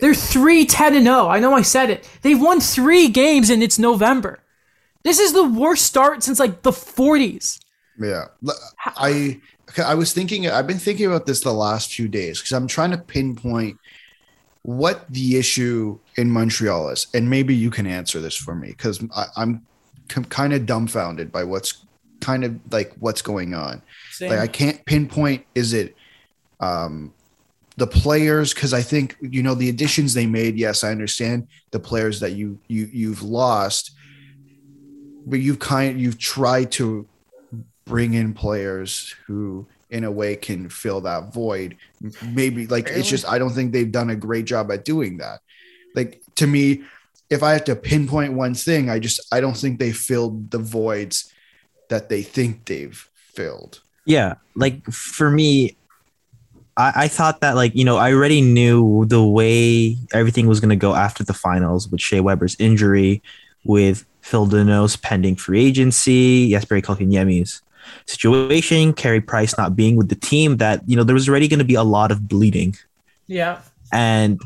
[0.00, 1.28] They're 3 10 and 0.
[1.28, 2.08] I know I said it.
[2.22, 4.40] They've won three games and it's November.
[5.02, 7.60] This is the worst start since like the 40s.
[7.98, 8.26] Yeah.
[8.86, 9.40] I
[9.84, 12.90] I was thinking I've been thinking about this the last few days because I'm trying
[12.92, 13.78] to pinpoint
[14.68, 19.02] what the issue in Montreal is, and maybe you can answer this for me because
[19.34, 19.66] I'm
[20.12, 21.86] c- kind of dumbfounded by what's
[22.20, 23.80] kind of like what's going on.
[24.20, 25.96] Like I can't pinpoint is it
[26.60, 27.14] um
[27.78, 30.58] the players because I think you know the additions they made.
[30.58, 33.92] Yes, I understand the players that you you you've lost,
[35.24, 37.06] but you've kind you've tried to
[37.86, 41.76] bring in players who in a way can fill that void.
[42.22, 45.40] Maybe like it's just i don't think they've done a great job at doing that.
[45.94, 46.82] Like to me
[47.30, 50.58] if i have to pinpoint one thing i just i don't think they filled the
[50.58, 51.30] voids
[51.88, 53.80] that they think they've filled.
[54.04, 55.76] Yeah, like for me,
[56.76, 60.70] I, I thought that like you know I already knew the way everything was going
[60.70, 63.22] to go after the finals with Shea Weber's injury,
[63.64, 67.62] with Phil Danault pending free agency, Jesper Kotkaniemi's
[68.06, 70.56] situation, Carey Price not being with the team.
[70.58, 72.76] That you know there was already going to be a lot of bleeding,
[73.26, 73.60] Yeah.
[73.92, 74.40] and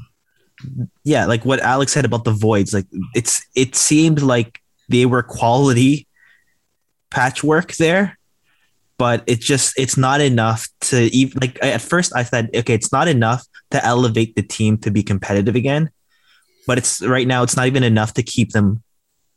[1.05, 5.23] yeah, like what Alex said about the voids, like it's it seemed like they were
[5.23, 6.07] quality
[7.11, 8.19] patchwork there
[8.97, 12.91] but it's just it's not enough to even like at first I said okay it's
[12.91, 15.91] not enough to elevate the team to be competitive again
[16.67, 18.83] but it's right now it's not even enough to keep them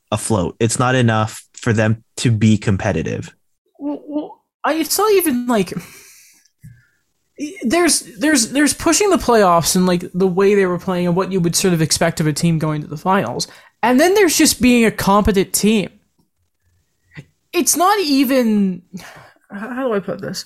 [0.10, 3.35] afloat it's not enough for them to be competitive
[4.66, 5.74] I, it's not even like
[7.64, 11.32] there's there's there's pushing the playoffs and like the way they were playing and what
[11.32, 13.48] you would sort of expect of a team going to the finals
[13.84, 15.90] and then there's just being a competent team
[17.54, 18.82] it's not even
[19.52, 20.46] how do i put this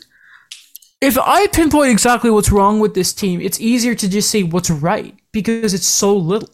[0.99, 4.71] if i pinpoint exactly what's wrong with this team it's easier to just say what's
[4.71, 6.49] right because it's so little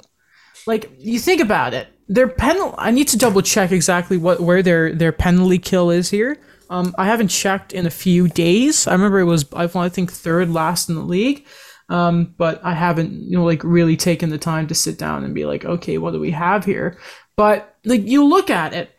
[0.68, 2.57] like you think about it their pen.
[2.78, 6.38] I need to double check exactly what where their their penalty kill is here.
[6.70, 8.88] Um, I haven't checked in a few days.
[8.88, 11.45] I remember it was I think third last in the league.
[11.89, 15.36] Um, but I haven't, you know, like really taken the time to sit down and
[15.36, 16.97] be like, okay, what do we have here?
[17.36, 18.89] But like you look at it,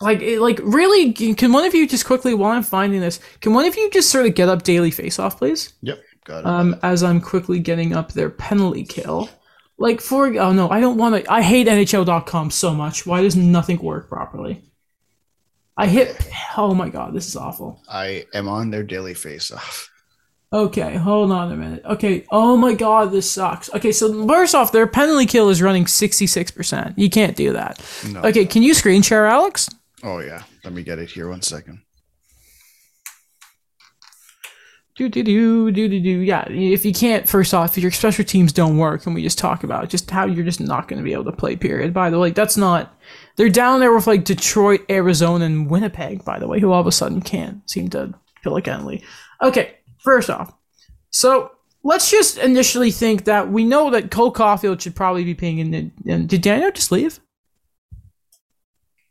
[0.00, 3.52] like it, like really, can one of you just quickly while I'm finding this, can
[3.52, 5.74] one of you just sort of get up daily face off, please?
[5.82, 6.46] Yep, got it.
[6.46, 9.28] Um, as I'm quickly getting up their penalty kill.
[9.78, 11.32] Like for oh no, I don't want to.
[11.32, 13.04] I hate NHL.com so much.
[13.04, 14.62] Why does nothing work properly?
[15.76, 16.28] I hit.
[16.56, 17.82] Oh my god, this is awful.
[17.88, 19.90] I am on their daily face off.
[20.52, 21.82] Okay, hold on a minute.
[21.86, 23.72] Okay, oh my god, this sucks.
[23.72, 26.92] Okay, so first off, their penalty kill is running 66%.
[26.98, 27.82] You can't do that.
[28.10, 28.20] No.
[28.20, 29.70] Okay, can you screen share, Alex?
[30.02, 31.30] Oh yeah, let me get it here.
[31.30, 31.80] One second.
[34.94, 36.18] Do do do do do do.
[36.20, 39.64] Yeah, if you can't, first off, your special teams don't work, and we just talk
[39.64, 41.56] about just how you're just not going to be able to play.
[41.56, 41.94] Period.
[41.94, 42.94] By the way, that's not.
[43.36, 46.24] They're down there with like Detroit, Arizona, and Winnipeg.
[46.24, 49.02] By the way, who all of a sudden can't seem to feel like Emily.
[49.42, 50.52] Okay, first off,
[51.10, 51.52] so
[51.82, 55.92] let's just initially think that we know that Cole Caulfield should probably be paying in.
[56.04, 57.20] in did Daniel just leave?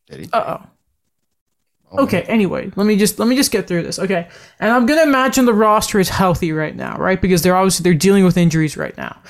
[0.07, 0.29] Did he?
[0.31, 0.67] Uh oh.
[1.93, 3.99] Okay, anyway, let me just let me just get through this.
[3.99, 4.29] Okay.
[4.59, 7.21] And I'm gonna imagine the roster is healthy right now, right?
[7.21, 9.21] Because they're obviously they're dealing with injuries right now.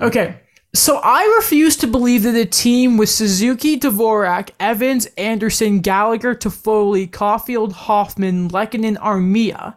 [0.00, 0.40] Okay.
[0.72, 7.10] So I refuse to believe that a team with Suzuki, Dvorak, Evans, Anderson, Gallagher, Toffoli,
[7.10, 9.74] Caulfield, Hoffman, Lehkonen, Armia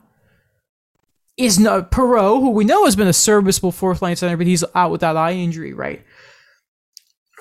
[1.36, 4.64] is not Perreault, who we know has been a serviceable fourth line center, but he's
[4.76, 6.04] out with that eye injury, right?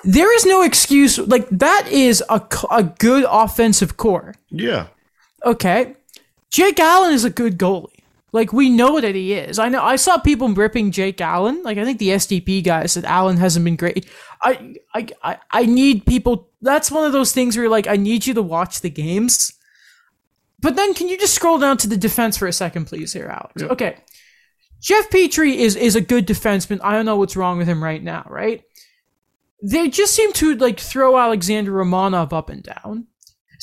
[0.03, 1.17] There is no excuse.
[1.19, 2.41] Like that is a
[2.71, 4.33] a good offensive core.
[4.49, 4.87] Yeah.
[5.45, 5.95] Okay.
[6.49, 7.92] Jake Allen is a good goalie.
[8.33, 9.59] Like we know that he is.
[9.59, 11.61] I know I saw people ripping Jake Allen.
[11.61, 14.07] Like I think the SDP guy said Allen hasn't been great.
[14.41, 18.25] I I I, I need people that's one of those things where like I need
[18.25, 19.53] you to watch the games.
[20.59, 23.27] But then can you just scroll down to the defense for a second, please, here,
[23.27, 23.61] Alex?
[23.61, 23.97] Okay.
[24.81, 26.79] Jeff Petry is is a good defenseman.
[26.83, 28.63] I don't know what's wrong with him right now, right?
[29.61, 33.07] They just seem to like throw Alexander Romanov up and down.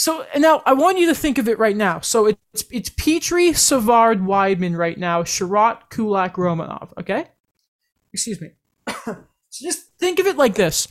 [0.01, 2.01] So now I want you to think of it right now.
[2.01, 6.94] So it's it's Petry, Savard, Wideman right now, Chiarot, Kulak, Romanov.
[6.98, 7.26] Okay,
[8.11, 8.53] excuse me.
[9.05, 10.88] so just think of it like this.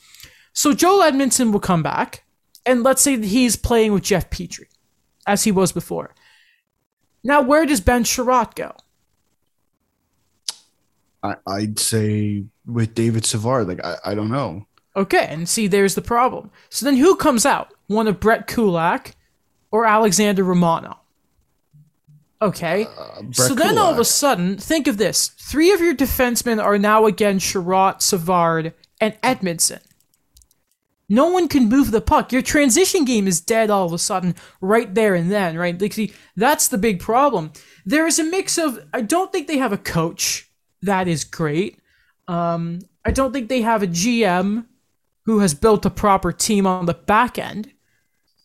[0.54, 2.24] So Joel Edmundson will come back,
[2.68, 4.68] and let's say that he's playing with Jeff Petry,
[5.26, 6.14] as he was before.
[7.24, 8.76] Now where does Ben Chiarot go?
[11.24, 14.68] I, I'd say with David Savard, like I, I don't know.
[15.00, 16.52] Okay, and see, there's the problem.
[16.68, 17.74] So then who comes out?
[17.88, 19.16] One of Brett Kulak
[19.72, 20.98] or Alexander Romanov?
[22.42, 22.86] Okay.
[22.98, 25.30] Uh, so then all of a sudden, think of this.
[25.30, 29.80] Three of your defensemen are now again Chiarot, Savard, and Edmundson.
[31.08, 32.34] No one can move the puck.
[32.34, 35.82] Your transition game is dead all of a sudden, right there and then, right?
[35.82, 37.54] Like, see, that's the big problem.
[37.86, 38.86] There is a mix of.
[38.94, 41.80] I don't think they have a coach that is great.
[42.28, 44.66] Um, I don't think they have a GM
[45.30, 47.72] who has built a proper team on the back end.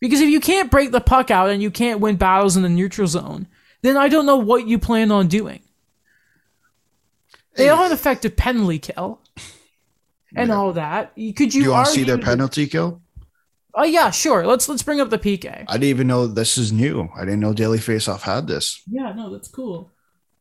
[0.03, 2.68] Because if you can't break the puck out and you can't win battles in the
[2.68, 3.47] neutral zone,
[3.80, 5.62] then I don't know what you plan on doing.
[7.57, 9.22] They don't have an effective penalty kill
[10.37, 11.12] and all that.
[11.14, 13.01] You- Could Do you, you want to see their penalty kill?
[13.74, 14.47] Oh yeah, sure.
[14.47, 15.64] Let's let's bring up the PK.
[15.66, 17.09] I didn't even know this is new.
[17.16, 18.82] I didn't know Daily Faceoff had this.
[18.89, 19.91] Yeah, no, that's cool.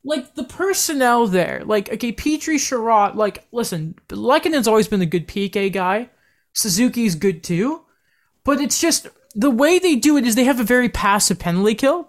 [0.03, 5.27] Like the personnel there, like okay, Petry, Chiarot, like listen, Lehkonen's always been a good
[5.27, 6.09] PK guy.
[6.53, 7.81] Suzuki's good too,
[8.43, 11.75] but it's just the way they do it is they have a very passive penalty
[11.75, 12.07] kill.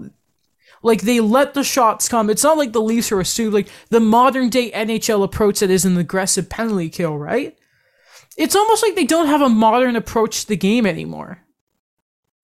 [0.83, 2.29] Like they let the shots come.
[2.29, 5.87] It's not like the Leafs are assumed like the modern day NHL approach that is
[5.87, 7.57] an aggressive penalty kill, right?
[8.37, 11.41] It's almost like they don't have a modern approach to the game anymore.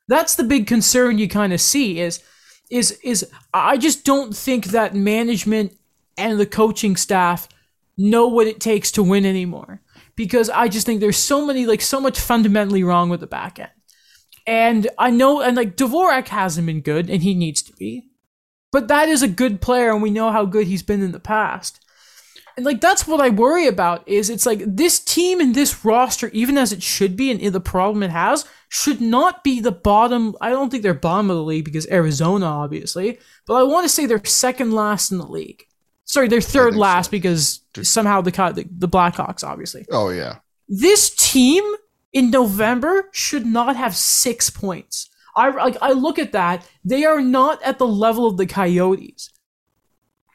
[0.08, 2.22] That's the big concern you kind of see is
[2.70, 5.76] is is I just don't think that management
[6.16, 7.48] and the coaching staff
[7.98, 9.82] know what it takes to win anymore
[10.20, 13.58] because I just think there's so many like so much fundamentally wrong with the back
[13.58, 13.70] end.
[14.46, 18.10] And I know and like Dvorak hasn't been good and he needs to be.
[18.70, 21.20] But that is a good player and we know how good he's been in the
[21.20, 21.82] past.
[22.54, 26.28] And like that's what I worry about is it's like this team and this roster
[26.34, 30.36] even as it should be and the problem it has should not be the bottom
[30.38, 33.88] I don't think they're bottom of the league because Arizona obviously, but I want to
[33.88, 35.64] say they're second last in the league.
[36.10, 36.80] Sorry, they're third think so.
[36.80, 39.86] last because somehow the, the the Blackhawks obviously.
[39.92, 40.38] Oh yeah.
[40.68, 41.62] This team
[42.12, 45.08] in November should not have 6 points.
[45.36, 49.30] I like I look at that, they are not at the level of the Coyotes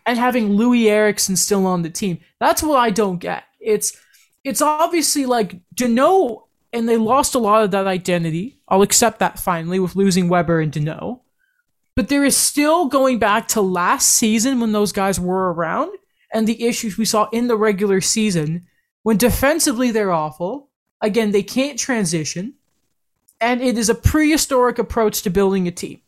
[0.06, 2.20] and having Loui Eriksson still on the team.
[2.40, 3.44] That's what I don't get.
[3.60, 3.98] It's
[4.46, 8.62] it's obviously like Jano and they lost a lot of that identity.
[8.70, 11.20] I'll accept that finally with losing Weber and Danault.
[11.96, 15.96] But there is still going back to last season when those guys were around
[16.34, 18.68] and the issues we saw in the regular season
[19.04, 20.70] when defensively they're awful.
[21.02, 22.56] Again, they can't transition.
[23.40, 26.02] And it is a prehistoric approach to building a team.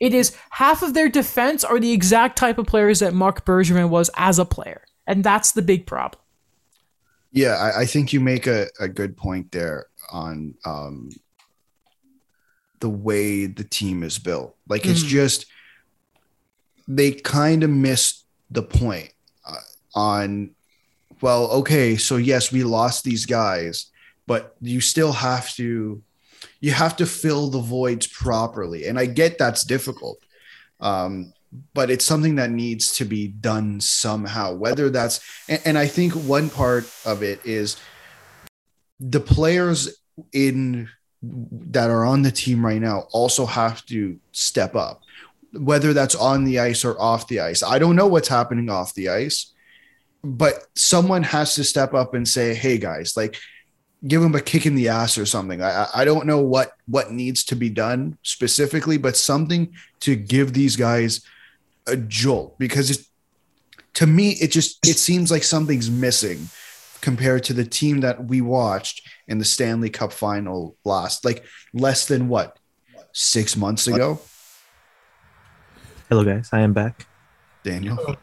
[0.00, 3.90] It is half of their defense are the exact type of players that Marc Bergevin
[3.90, 4.82] was as a player.
[5.06, 6.22] And that's the big problem.
[7.32, 11.10] Yeah, I, I think you make a, a good point there on um,
[12.80, 14.56] the way the team is built.
[14.68, 15.08] Like it's Mhm.
[15.08, 15.46] just
[16.88, 19.12] they kind of missed the point
[19.46, 19.54] uh,
[19.94, 20.50] on.
[21.20, 23.86] Well, okay, so yes, we lost these guys,
[24.26, 26.02] but you still have to
[26.60, 30.18] you have to fill the voids properly, and I get that's difficult.
[30.80, 31.32] Um,
[31.74, 35.18] but it's something that needs to be done somehow whether that's
[35.48, 37.76] and, and i think one part of it is
[39.00, 39.88] the players
[40.32, 40.88] in
[41.22, 45.02] that are on the team right now also have to step up
[45.52, 47.62] whether that's on the ice or off the ice.
[47.62, 49.52] I don't know what's happening off the ice
[50.22, 53.36] but someone has to step up and say hey guys like
[54.06, 55.62] give them a kick in the ass or something.
[55.62, 60.52] I I- don't know what what needs to be done specifically but something to give
[60.52, 61.22] these guys
[61.86, 63.06] a jolt because it,
[63.94, 66.48] to me it just it seems like something's missing
[67.00, 72.06] compared to the team that we watched in the Stanley Cup final last like less
[72.06, 72.58] than what
[73.12, 74.20] 6 months ago
[76.10, 76.48] Hello, guys.
[76.52, 77.06] I am back.
[77.62, 78.16] Daniel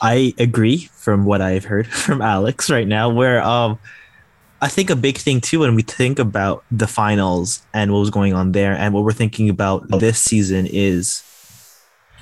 [0.00, 3.78] I agree from what I've heard from Alex right now, where um
[4.62, 8.10] I think a big thing too when we think about the finals and what was
[8.10, 11.22] going on there and what we're thinking about this season is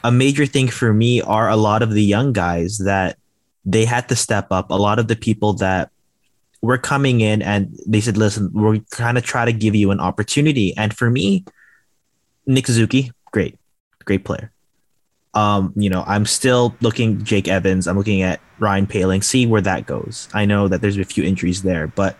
[0.02, 3.18] a major thing for me are a lot of the young guys that
[3.64, 4.70] they had to step up.
[4.70, 5.90] A lot of the people that
[6.62, 10.00] were coming in and they said, listen, we're kind of try to give you an
[10.00, 10.76] opportunity.
[10.76, 11.44] And for me,
[12.46, 13.58] Nick Suzuki, great,
[14.04, 14.52] great player.
[15.32, 17.86] Um, you know, I'm still looking Jake Evans.
[17.86, 19.22] I'm looking at Ryan Poehling.
[19.22, 20.28] See where that goes.
[20.34, 22.16] I know that there's a few injuries there, but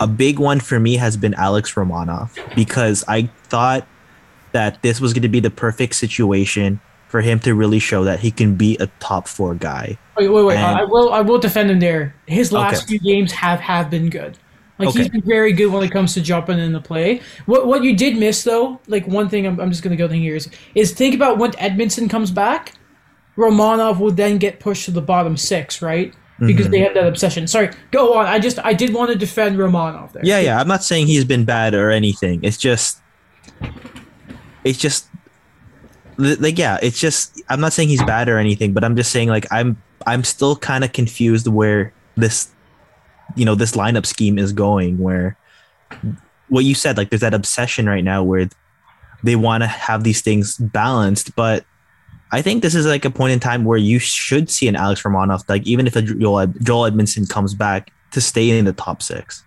[0.00, 3.86] a big one for me has been Alex Romanov because I thought
[4.52, 8.20] that this was going to be the perfect situation for him to really show that
[8.20, 9.98] he can be a top four guy.
[10.16, 10.56] Wait, wait, wait.
[10.56, 12.14] And- I will, I will defend him there.
[12.26, 12.86] His last Okay.
[12.86, 14.38] few games have have been good.
[14.78, 15.08] Like he's Okay.
[15.18, 17.20] been very good when it comes to jumping in the play.
[17.46, 20.20] What what you did miss though, like one thing I'm, I'm just gonna go thing
[20.20, 22.74] here is is think about when Edmundson comes back,
[23.36, 26.14] Romanov will then get pushed to the bottom six, right?
[26.38, 26.70] Because Mhm.
[26.70, 27.48] they have that obsession.
[27.48, 28.26] Sorry, go on.
[28.26, 30.22] I just I did want to defend Romanov there.
[30.24, 30.60] Yeah, yeah.
[30.60, 32.38] I'm not saying he's been bad or anything.
[32.44, 33.00] It's just,
[34.62, 35.07] it's just,
[36.18, 36.78] like, yeah.
[36.82, 37.40] It's just.
[37.48, 40.56] I'm not saying he's bad or anything, but I'm just saying like I'm I'm still
[40.56, 42.50] kind of confused where this,
[43.36, 44.98] you know, this lineup scheme is going.
[44.98, 45.36] Where
[46.48, 48.48] what you said, like, there's that obsession right now where
[49.22, 51.64] they want to have these things balanced, but.
[52.30, 55.02] I think this is like a point in time where you should see an Alex
[55.02, 59.00] Romanov, like even if a Joel, Joel Edmundson comes back to stay in the top
[59.00, 59.44] six,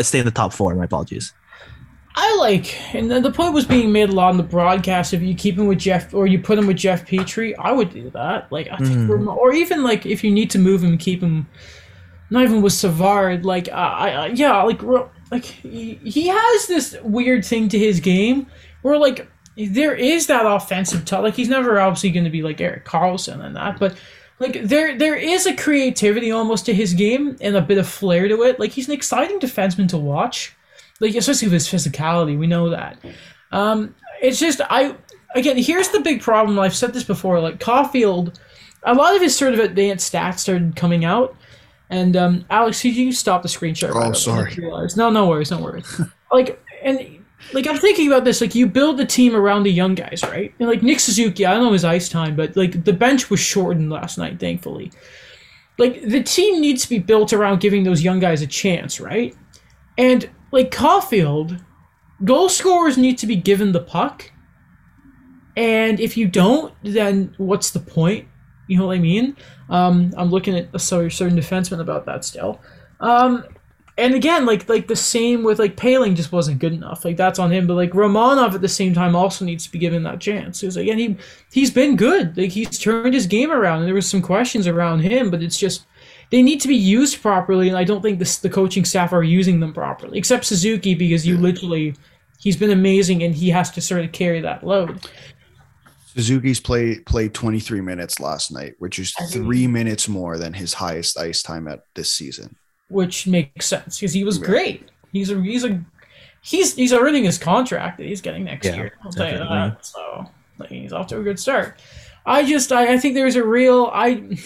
[0.00, 0.74] stay in the top four.
[0.74, 1.34] My apologies.
[2.16, 5.12] I like, and the, point was being made a lot in the broadcast.
[5.12, 7.92] If you keep him with Jeff, or you put him with Jeff Petry, I would
[7.92, 8.52] do that.
[8.52, 8.92] Like, I think.
[8.92, 9.10] Hmm.
[9.10, 11.48] Rom- or even like if you need to move him, keep him.
[12.30, 14.80] Not even with Savard, like I, I I- yeah, like
[15.30, 18.46] like he, he has this weird thing to his game
[18.82, 21.22] where like there is that offensive touch.
[21.22, 23.96] Like he's never obviously going to be like Erik Karlsson and that, but
[24.38, 28.26] like there there is a creativity almost to his game and a bit of flair
[28.26, 28.58] to it.
[28.58, 30.53] Like he's an exciting defenseman to watch
[31.00, 32.98] like especially with his physicality we know that.
[33.52, 34.94] Um it's just i
[35.34, 38.38] again here's the big problem i've said this before like caulfield
[38.84, 41.36] a lot of his sort of advanced stats started coming out
[41.90, 43.94] and um alex could you stop the screen share?
[43.94, 44.10] Oh?
[44.10, 44.56] I sorry.
[44.96, 46.00] no no worries no worries.
[46.32, 47.18] Like and
[47.52, 50.54] like i'm thinking about this like you build the team around the young guys right?
[50.58, 53.40] And like nick suzuki i don't know his ice time but like the bench was
[53.40, 54.90] shortened last night thankfully.
[55.76, 59.34] Like the team needs to be built around giving those young guys a chance right?
[59.98, 61.56] And like Caulfield,
[62.22, 64.30] goal scorers need to be given the puck.
[65.56, 68.28] And if you don't, then what's the point?
[68.68, 69.36] You know what I mean?
[69.68, 72.60] Um, I'm looking at a certain defenseman about that still.
[73.00, 73.44] Um,
[73.98, 77.04] and again, like like the same with like Poehling just wasn't good enough.
[77.04, 77.66] Like that's on him.
[77.66, 80.60] But like Romanov at the same time also needs to be given that chance.
[80.60, 81.16] Because again, he
[81.52, 82.36] he's been good.
[82.36, 83.80] Like he's turned his game around.
[83.80, 85.86] And there was some questions around him, but it's just
[86.30, 89.22] they need to be used properly, and I don't think this, the coaching staff are
[89.22, 91.94] using them properly, except Suzuki because you literally
[92.38, 95.06] he's been amazing and he has to sort of carry that load.
[96.06, 101.18] Suzuki's play played 23 minutes last night, which is 3 minutes more than his highest
[101.18, 102.56] ice time at this season.
[102.88, 104.46] which makes sense because he was Right.
[104.46, 104.90] great.
[105.12, 105.80] He's a he's a
[106.42, 108.92] he's he's earning his contract that he's getting next Yeah, year.
[109.04, 109.56] I'll tell you definitely.
[109.70, 109.84] that.
[109.86, 111.80] So like, he's off to a good start.
[112.26, 114.36] I just I, I think there's a real I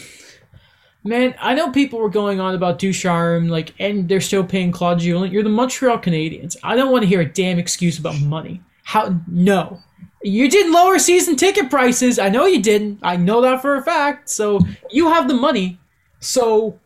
[1.04, 5.00] man I know people were going on about Ducharme like and they're still paying Claude
[5.00, 5.32] Julien.
[5.32, 6.56] You're the Montreal Canadiens.
[6.62, 8.60] I don't want to hear a damn excuse about money.
[8.84, 9.80] How no.
[10.22, 12.18] You didn't lower season ticket prices.
[12.18, 12.98] I know you didn't.
[13.02, 14.28] I know that for a fact.
[14.28, 14.58] So
[14.90, 15.78] you have the money.
[16.18, 16.78] So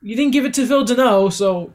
[0.00, 1.32] you didn't give it to Phil Danault.
[1.32, 1.74] So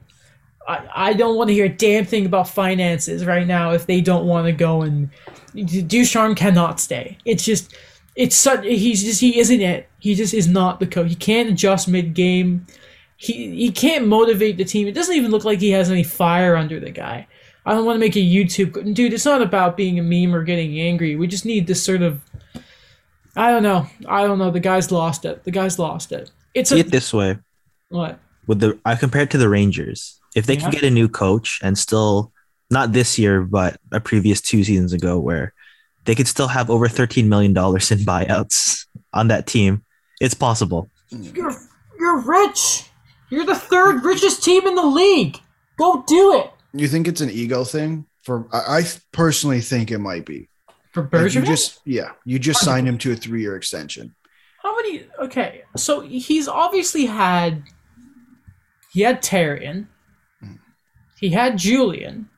[0.68, 4.02] I, I don't want to hear a damn thing about finances right now if they
[4.02, 5.10] don't want to go and
[5.54, 7.18] Ducharme cannot stay.
[7.24, 7.76] It's just
[8.16, 9.90] it's such he's just he isn't it.
[10.00, 11.10] He just is not the coach.
[11.10, 12.66] He can't adjust mid game.
[13.18, 14.88] He he can't motivate the team.
[14.88, 17.28] It doesn't even look like he has any fire under the guy.
[17.66, 19.14] I don't want to make a YouTube dude.
[19.14, 21.16] It's not about being a meme or getting angry.
[21.16, 22.22] We just need this sort of.
[23.36, 23.88] I don't know.
[24.08, 24.52] I don't know.
[24.52, 25.44] The guy's lost it.
[25.44, 26.32] The guy's lost it.
[26.54, 27.38] It's See a it this way:
[27.90, 28.20] what?
[28.48, 30.20] with the I compared to the Rangers.
[30.36, 30.62] If they Yeah.
[30.62, 32.32] can get a new coach and still
[32.70, 35.54] not this year, but a previous two seasons ago, where
[36.06, 39.84] they could still have over thirteen million dollars in buyouts on that team,
[40.22, 40.90] it's possible.
[41.10, 41.56] You're
[42.00, 42.90] you're rich.
[43.30, 45.38] You're the third richest team in the league.
[45.78, 46.52] Go do it.
[46.74, 48.06] You think it's an ego thing?
[48.22, 50.50] For I, I personally think it might be.
[50.94, 54.16] For Like, you just yeah, you just signed him to a three year extension.
[54.64, 55.06] how many?
[55.20, 57.64] Okay, so he's obviously had.
[58.94, 59.88] He had Therrien.
[61.20, 62.30] He had Julien.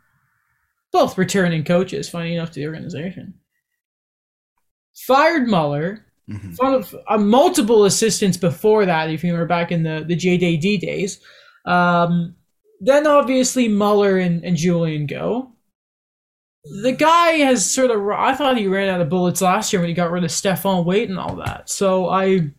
[0.92, 3.36] Both returning coaches, funny enough, to the organization.
[5.06, 6.04] Fired Muller.
[6.30, 6.60] Mhm.
[6.60, 11.22] Of uh, multiple assistants before that, if you remember back in the the JDD days.
[11.66, 12.36] Um,
[12.82, 15.54] then obviously Muller and, and Julien go.
[16.84, 18.06] The guy has sort of.
[18.10, 20.84] I thought he ran out of bullets last year when he got rid of Stefan
[20.84, 21.70] Waite and all that.
[21.70, 22.52] So I,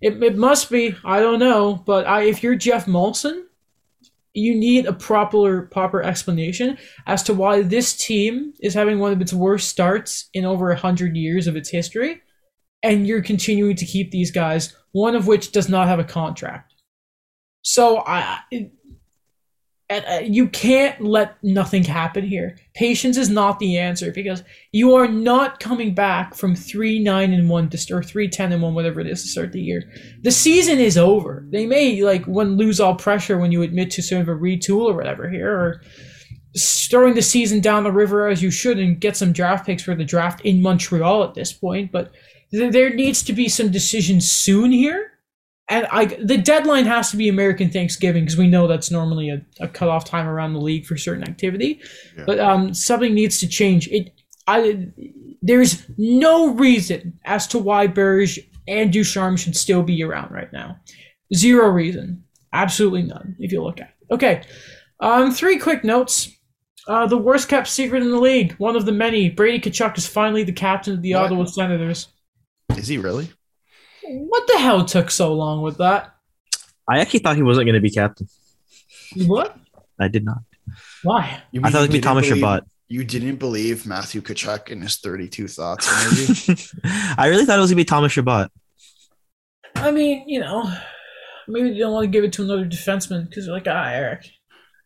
[0.00, 0.94] it, it must be.
[1.04, 3.42] I don't know, but I if you're Geoff Molson,
[4.34, 9.20] you need a proper proper explanation as to why this team is having one of
[9.20, 12.22] its worst starts in over a hundred years of its history
[12.82, 16.74] and you're continuing to keep these guys, one of which does not have a contract.
[17.62, 18.72] So I, it,
[19.98, 22.58] Uh, you can't let nothing happen here.
[22.74, 27.48] Patience is not the answer because you are not coming back from three nine and
[27.48, 29.82] one to or three ten and one, whatever it is, to start the year.
[30.22, 31.44] The season is over.
[31.50, 34.90] They may like when lose all pressure when you admit to sort of a retool
[34.90, 35.82] or whatever here, or
[36.90, 39.94] throwing the season down the river as you should and get some draft picks for
[39.94, 41.90] the draft in Montreal at this point.
[41.90, 42.12] But
[42.50, 45.11] th- there needs to be some decisions soon here.
[45.72, 49.40] And I, the deadline has to be American Thanksgiving because we know that's normally a,
[49.58, 51.80] a cutoff time around the league for certain activity.
[52.14, 52.24] Yeah.
[52.26, 53.88] But um, something needs to change.
[53.88, 54.12] It,
[54.46, 54.88] I,
[55.40, 60.76] there's no reason as to why Berge and Ducharme should still be around right now.
[61.34, 63.34] Zero reason, absolutely none.
[63.38, 64.14] If you look at it.
[64.14, 64.42] Okay,
[65.00, 66.30] um, three quick notes.
[66.86, 69.30] Uh, the worst kept secret in the league, one of the many.
[69.30, 71.24] Brady Tkachuk is finally the captain of the What?
[71.26, 72.08] Ottawa Senators.
[72.76, 73.30] Is he really?
[74.04, 76.14] What the hell took so long with that?
[76.88, 78.28] I actually thought he wasn't going to be captain.
[79.16, 79.56] What?
[80.00, 80.38] I did not.
[81.02, 81.42] Why?
[81.52, 82.64] You I thought it would be Thomas believe- Chabot.
[82.88, 86.56] You didn't believe Matthew Tkachuk in his 32 thoughts interview?
[87.16, 88.50] I really thought it was going to be Thomas Chabot.
[89.76, 90.70] I mean, you know,
[91.48, 94.28] maybe they don't want to give it to another defenseman because they're like, ah, Eric.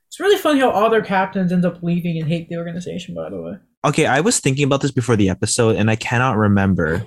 [0.07, 3.15] It's really funny how all their captains end up leaving and hate the organization.
[3.15, 3.55] By the way,
[3.85, 7.07] Okay, I was thinking about this before the episode, and I cannot remember.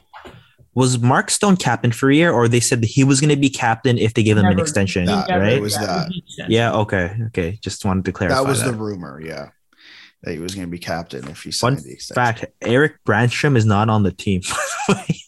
[0.76, 3.36] Was Mark Stone captain for a year, or they said that he was going to
[3.36, 5.54] be captain if they gave him an extension, That- right?
[5.54, 6.06] it was that.
[6.08, 6.50] would make sense.
[6.50, 6.74] Yeah.
[6.74, 7.18] Okay.
[7.28, 7.60] Okay.
[7.62, 8.72] Just wanted to clarify that was that.
[8.72, 9.50] the rumor, yeah.
[10.24, 12.16] That he was going to be captain if he Fun signed the extension.
[12.24, 14.42] fact: Erik Brannstrom is not on the team.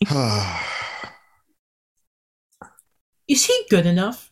[3.27, 4.29] Is he good enough?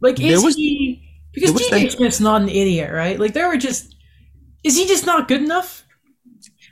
[0.00, 1.02] Like, is was- he?
[1.32, 3.18] Because there was DJ Smith's not an idiot, right?
[3.20, 3.94] Like, there were just.
[4.64, 5.84] Is he just not good enough?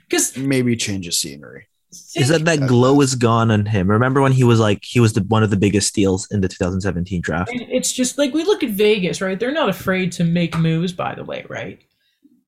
[0.09, 1.67] Because Maybe change of scenery.
[2.15, 3.89] Is that that glow is gone on him?
[3.89, 6.47] Remember when he was like he was the one of the biggest steals in the
[6.47, 7.51] 2017 draft?
[7.51, 9.39] And it's just like we look at Vegas, right?
[9.39, 11.83] They're not afraid to make moves, by the way, right?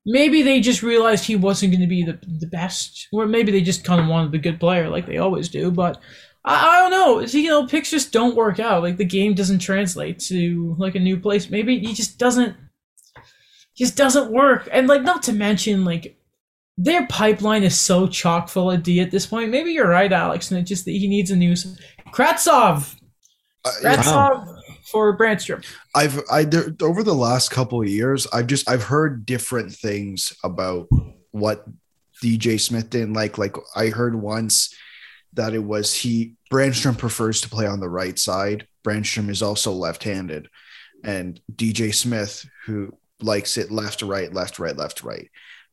[0.06, 3.60] Maybe they just realized he wasn't going to be the, the best, or maybe they
[3.60, 5.70] just kind of wanted the good player like they always do.
[5.70, 6.00] But
[6.44, 7.20] I, I don't know.
[7.20, 8.82] You know, picks just don't work out.
[8.82, 11.50] Like the game doesn't translate to like a new place.
[11.50, 12.56] Maybe he just doesn't,
[13.76, 14.68] just doesn't work.
[14.72, 16.17] And like, not to mention like
[16.78, 19.50] their pipeline is so chock full of D at this point.
[19.50, 21.52] Maybe you're right, Alex, and it just he needs a new
[22.12, 22.94] Kravtsov.
[23.64, 24.56] Uh, Kravtsov
[24.90, 25.66] for Brannstrom.
[25.96, 30.32] I've I there, over the last couple of years, I've just I've heard different things
[30.44, 30.88] about
[31.32, 31.66] what
[32.22, 33.38] DJ Smith didn't like.
[33.38, 34.72] Like I heard once
[35.32, 38.68] that it was he Brannstrom prefers to play on the right side.
[38.84, 40.48] Brannstrom is also left-handed,
[41.02, 45.28] and DJ Smith, who likes it left to right, left right, left right.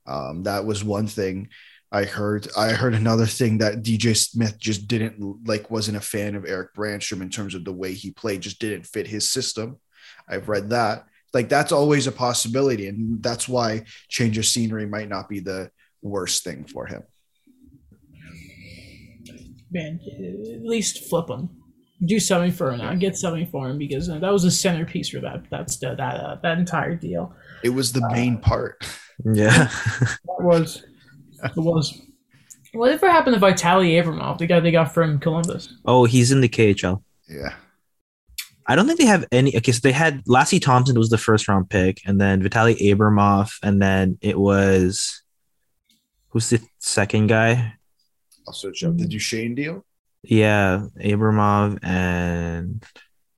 [0.07, 1.49] Um, that was one thing
[1.91, 2.47] I heard.
[2.57, 6.73] I heard another thing that DJ Smith just didn't like, wasn't a fan of Erik
[6.73, 9.77] Brannstrom in terms of the way he played, just didn't fit his system.
[10.27, 11.05] I've read that.
[11.33, 15.69] Like that's always a possibility, and that's why change of scenery might not be the
[16.01, 17.03] worst thing for him.
[19.71, 21.49] Man, at least flip him.
[22.05, 22.79] Do something for him.
[22.79, 22.93] Now.
[22.95, 25.43] Get something for him because uh, that was a centerpiece for that.
[25.49, 27.33] That's the, that uh, that entire deal.
[27.63, 28.85] It was the main part.
[29.23, 29.69] Yeah.
[30.25, 30.83] That was
[31.43, 32.01] it was.
[32.73, 35.73] Whatever happened to Vitaly Abramov, the guy they got from Columbus?
[35.85, 37.01] oh, he's in the KHL.
[37.29, 37.53] Yeah.
[38.67, 39.55] I don't think they have any.
[39.55, 43.53] Okay, so they had Lassi Thompson was the first round pick, and then Vitaly Abramov,
[43.61, 45.21] and then it was
[46.29, 47.73] who's the second guy?
[48.47, 49.85] I'll search up the Duchene deal.
[50.23, 52.83] Yeah, Abramov, and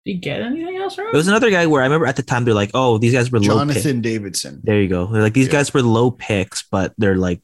[0.07, 1.11] Did you get anything else from him?
[1.11, 3.29] there was another guy where I remember at the time they're like, oh, these guys
[3.29, 3.59] were low.
[3.65, 3.73] Pick.
[3.75, 4.61] Jonathan Davidsson.
[4.63, 5.05] There you go.
[5.07, 5.51] They're like these Yeah.
[5.51, 7.41] guys were low picks, but they're like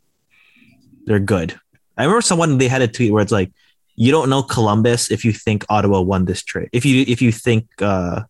[1.06, 1.60] they're good.
[1.98, 3.52] I remember someone they had a tweet where it's like,
[3.98, 6.70] you don't know Columbus if you think Ottawa won this trade.
[6.72, 8.22] If you if you think uh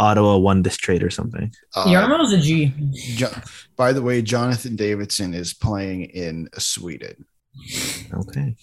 [0.00, 1.52] Ottawa won this trade or something.
[1.76, 2.72] Uh, Jarmo's a G.
[3.14, 3.30] Jo-
[3.76, 7.24] by the way, Jonathan Davidsson is playing in Sweden.
[8.12, 8.56] Okay.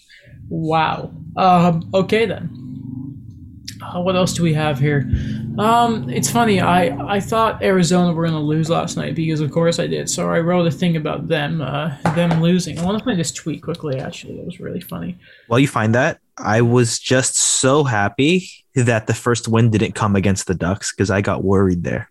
[0.49, 1.13] Wow.
[1.37, 2.49] Um, okay then.
[3.93, 5.09] Uh, what else do we have here?
[5.57, 6.59] Um, it's funny.
[6.59, 10.09] I, I thought Arizona were going to lose last night because, of course, I did.
[10.09, 12.79] So I wrote a thing about them uh, them losing.
[12.79, 13.99] I want to find this tweet quickly.
[13.99, 15.17] Actually, it was really funny.
[15.47, 20.15] While you find that, I was just so happy that the first win didn't come
[20.15, 22.09] against the Ducks because I got worried there.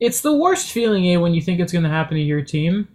[0.00, 2.88] It's the worst feeling, eh, when you think it's going to happen to your team.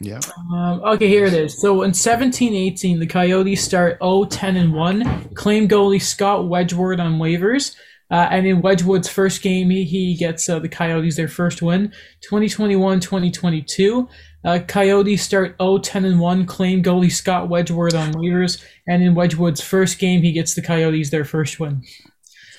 [0.00, 0.20] Yeah.
[0.52, 1.60] Um, okay, here it is.
[1.60, 5.34] So in 17-18, the Coyotes start 0-10 and 1.
[5.34, 7.76] Claim goalie Scott Wedgewood on waivers.
[8.10, 11.92] Uh, and in Wedgewood's first game, he, he gets uh, the Coyotes their first win.
[12.28, 14.08] 2021-2022,
[14.44, 16.46] uh, Coyotes start 0-10 and 1.
[16.46, 18.64] Claim goalie Scott Wedgewood on waivers.
[18.88, 21.82] And in Wedgewood's first game, he gets the Coyotes their first win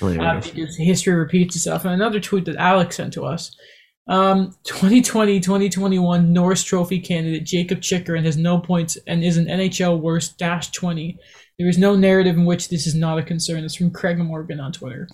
[0.01, 1.85] uh, because history repeats itself.
[1.85, 3.55] And another tweet that Alex sent to us.
[4.07, 9.99] Um, 2020 2021 Norris Trophy candidate Jakob Chychrun has no points and is an NHL
[9.99, 11.17] worst dash 20.
[11.59, 13.63] There is no narrative in which this is not a concern.
[13.63, 15.07] It's from Craig Morgan on Twitter.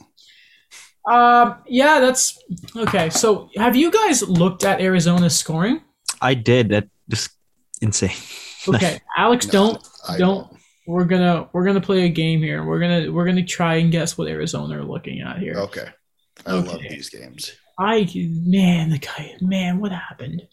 [1.10, 2.42] Um, yeah, that's
[2.76, 3.10] okay.
[3.10, 5.82] So, have you guys looked at Arizona's scoring?
[6.22, 6.70] I did.
[6.70, 7.32] That just
[7.82, 8.12] insane.
[8.68, 10.52] Okay, Alex, No, don't I don't.
[10.88, 12.66] We're gonna we're gonna play a game here.
[12.66, 15.54] We're gonna we're gonna try and guess what Arizona are looking at here.
[15.56, 15.88] Okay.
[16.46, 17.56] I love these games.
[17.80, 20.48] I man, the guy, man, what happened?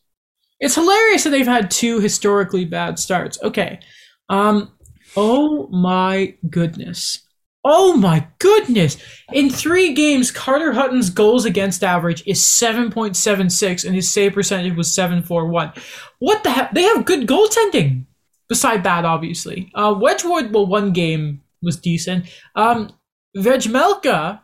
[0.61, 3.43] It's hilarious that they've had two historically bad starts.
[3.43, 3.81] Okay,
[4.29, 4.73] um,
[5.17, 7.21] oh my goodness,
[7.65, 8.97] oh my goodness!
[9.33, 14.13] In three games, Carter Hutton's goals against average is seven point seven six, and his
[14.13, 15.73] save percentage was seven four one.
[16.19, 16.75] What the heck?
[16.75, 18.07] They have good goaltending.
[18.47, 20.53] Beside that, obviously, uh, Wedgewood.
[20.53, 22.27] Well, one game was decent.
[22.55, 22.91] Um,
[23.35, 24.41] Vejmelka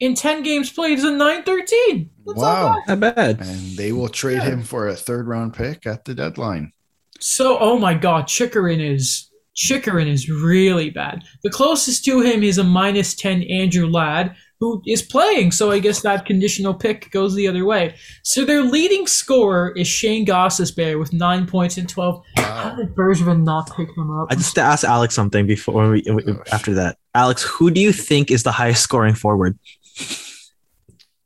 [0.00, 2.10] in 10 games played is a 913.
[2.26, 2.82] That's Wow.
[2.88, 3.00] not bad.
[3.00, 3.40] Not bad.
[3.40, 4.44] And they will trade Yeah.
[4.50, 6.72] him for a third round pick at the deadline.
[7.20, 11.22] So, oh my god, Chychrun is Chychrun is really bad.
[11.42, 15.78] The closest to him is a minus 10 Andrew Ladd, who is playing, so I
[15.78, 17.94] guess that conditional pick goes the other way.
[18.22, 22.22] So their leading scorer is Shayne Gostisbehere with 9 points and 12.
[22.36, 24.28] How did Bergevin not pick him up?
[24.30, 26.04] I just asked Alex something before we,
[26.52, 26.98] after that.
[27.14, 29.58] Alex, who do you think is the highest scoring forward?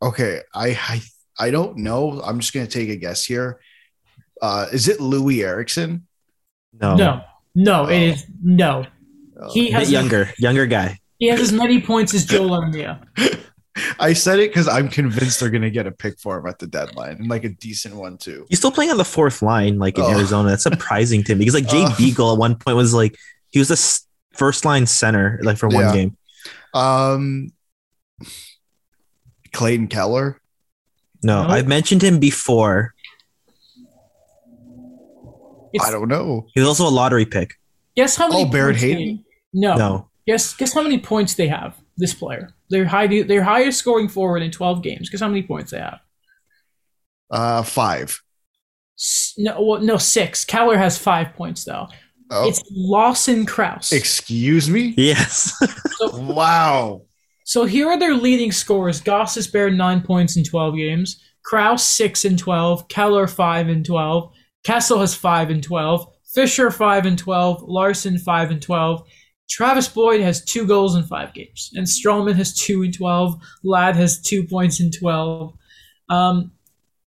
[0.03, 0.41] Okay.
[0.55, 1.01] I, I
[1.39, 2.21] I don't know.
[2.23, 3.61] I'm just gonna take a guess here.
[4.43, 6.07] Uh, is it Loui Eriksson?
[6.81, 7.23] No, no,
[7.55, 8.87] no, it is no.
[9.41, 10.99] Uh, He A has younger, younger guy.
[11.19, 13.03] he has as many points as Joe Armia.
[13.99, 16.67] I said it because I'm convinced they're gonna get a pick for him at the
[16.67, 18.47] deadline and like a decent one too.
[18.49, 20.11] He's still playing on the fourth line, like in Oh.
[20.11, 20.51] Arizona.
[20.51, 21.95] That's surprising to me because like Jay Oh.
[21.99, 23.17] Beagle at one point was like
[23.51, 25.93] he was a s- first line center like for one Yeah.
[25.95, 26.17] game.
[26.75, 27.53] Um,
[29.53, 30.41] Clayton Keller.
[31.23, 31.49] No, No.
[31.49, 32.95] I've mentioned him before.
[35.73, 36.47] It's, I don't know.
[36.55, 37.55] He was also a lottery pick.
[37.97, 39.21] guess how many Oh, Barrett points they-
[39.53, 39.77] No.
[39.77, 41.77] No, Guess guess how many points they have.
[41.97, 45.11] This player, their high, their highest scoring forward in twelve games.
[45.11, 45.99] Guess how many points they have.
[47.31, 48.21] Uh, five.
[48.99, 50.45] S- No, well, no, six.
[50.45, 51.89] Keller has five points though.
[52.31, 53.93] Oh, It's Lawson Crouse.
[53.93, 54.95] excuse me.
[54.97, 55.53] yes,
[56.15, 57.03] Wow.
[57.51, 61.21] So here are their leading scorers: Gostisbehere nine points in twelve games.
[61.45, 62.87] Crouse six in twelve.
[62.87, 64.33] Keller five in twelve.
[64.63, 66.07] Kessel has five in twelve.
[66.33, 67.61] Fischer five in twelve.
[67.65, 69.03] Larsson five in twelve.
[69.49, 73.35] Travis Boyd has two goals in five games, and Stralman has two in twelve.
[73.65, 75.53] Ladd has two points in twelve.
[76.09, 76.53] Um,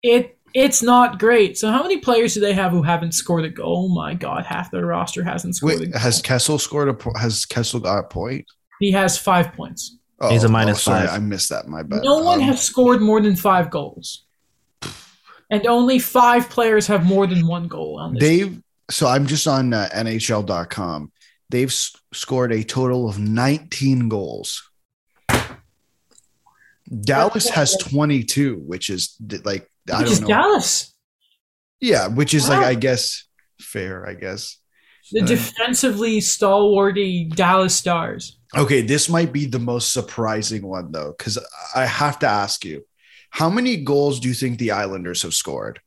[0.04, 1.58] it it's not great.
[1.58, 3.88] So how many players do they have who haven't scored a goal?
[3.90, 6.02] Oh my god, half their roster hasn't scored a Wait, goal.
[6.02, 8.44] has Kessel scored a has Kessel got a point?
[8.82, 9.98] he has five points.
[10.20, 11.16] Oh, He's a minus sorry, five.
[11.16, 11.68] I missed that.
[11.68, 12.04] My bad.
[12.04, 14.24] No one Um, has scored more than five goals,
[15.50, 18.22] and only five players have more than one goal on this.
[18.24, 21.12] They've so I'm just on uh, NHL.com.
[21.50, 24.64] They've s- scored a total of 19 goals.
[27.02, 30.28] Dallas has 22, which is like I Which don't know.
[30.28, 30.94] Dallas.
[31.80, 33.24] Yeah, which is like I guess
[33.60, 34.08] fair.
[34.08, 34.58] I guess.
[35.12, 38.40] The Uh, defensively stalwarty Dallas Stars.
[38.56, 41.38] Okay, this might be the most surprising one though, because
[41.76, 42.86] I have to ask you,
[43.30, 45.82] how many goals do you think the Islanders have scored?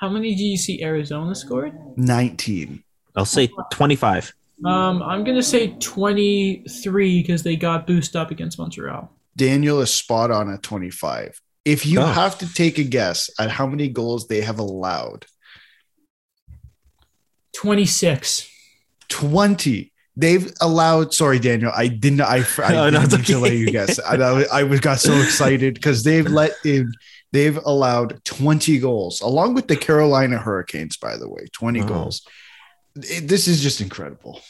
[0.00, 1.72] How many do you see Arizona scored?
[1.96, 2.82] 19.
[3.16, 4.32] I'll say 25.
[4.64, 9.10] Um, I'm gonna say 23 because they got boosted up against Montreal.
[9.36, 11.40] Daniel is spot on at 25.
[11.64, 12.06] If you Oh.
[12.06, 15.26] have to take a guess at how many goals they have allowed,
[17.56, 18.48] 26.
[19.08, 19.92] 20.
[20.16, 21.12] They've allowed.
[21.12, 21.72] Sorry, Daniel.
[21.74, 22.20] I didn't.
[22.20, 23.98] I, I Oh, no, didn't it's mean to let you guess.
[23.98, 26.92] I, I, I was got so excited because they've let in.
[27.32, 30.96] They've allowed 20 goals, along with the Carolina Hurricanes.
[30.96, 31.86] By the way, 20 Wow.
[31.88, 32.22] goals.
[32.96, 34.40] It- this is just incredible.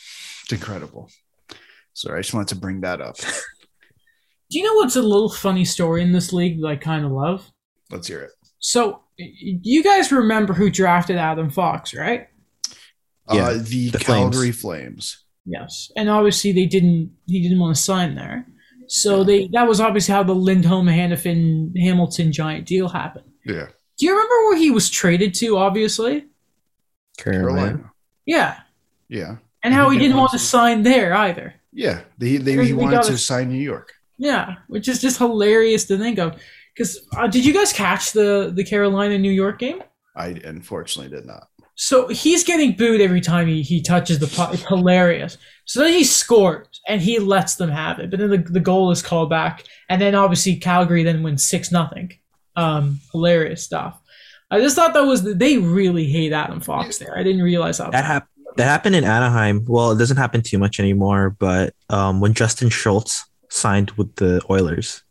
[0.43, 1.09] It's incredible.
[1.95, 3.17] Sorry, I just wanted to bring that up.
[4.51, 7.11] Do you know what's a little funny story in this league that I kind of
[7.13, 7.51] love?
[7.91, 8.33] Let's hear it.
[8.59, 12.29] So, you guys remember who drafted Adam Fox, right?
[13.33, 15.24] Yeah, uh, the, the Calgary Flames.
[15.47, 17.13] Yes, and obviously they didn't.
[17.27, 18.47] He didn't want to sign there,
[18.89, 23.27] so they that was obviously how the Lindholm Hanifin Hamilton giant deal happened.
[23.45, 23.67] Yeah,
[23.99, 25.59] Do you remember where he was traded to?
[25.59, 26.25] Obviously,
[27.19, 27.93] Carolina.
[28.27, 28.61] yeah,
[29.09, 31.55] Yeah, and how he didn't want to sign there either.
[31.73, 32.01] yeah.
[32.19, 33.93] They they They he wanted to a- sign New York.
[34.19, 36.41] Yeah, which is just hilarious to think of.
[36.75, 39.83] Because uh, did you guys catch the the Carolina New York game?
[40.17, 41.49] I unfortunately did not.
[41.77, 44.55] So he's getting booed every time he, he touches the puck.
[44.55, 45.39] It's hilarious.
[45.65, 48.11] So then he scores and he lets them have it.
[48.11, 49.65] But then the, the goal is called back.
[49.89, 52.13] And then obviously Calgary then wins 6 nothing.
[52.57, 54.01] Um, hilarious stuff.
[54.51, 57.17] I just thought that was, they really hate Adam Fox there.
[57.19, 57.91] I didn't realize how.
[57.91, 59.65] That hap- that happened in Anaheim.
[59.67, 64.41] Well, it doesn't happen too much anymore, but um, when Justin Schultz signed with the
[64.49, 65.03] Oilers.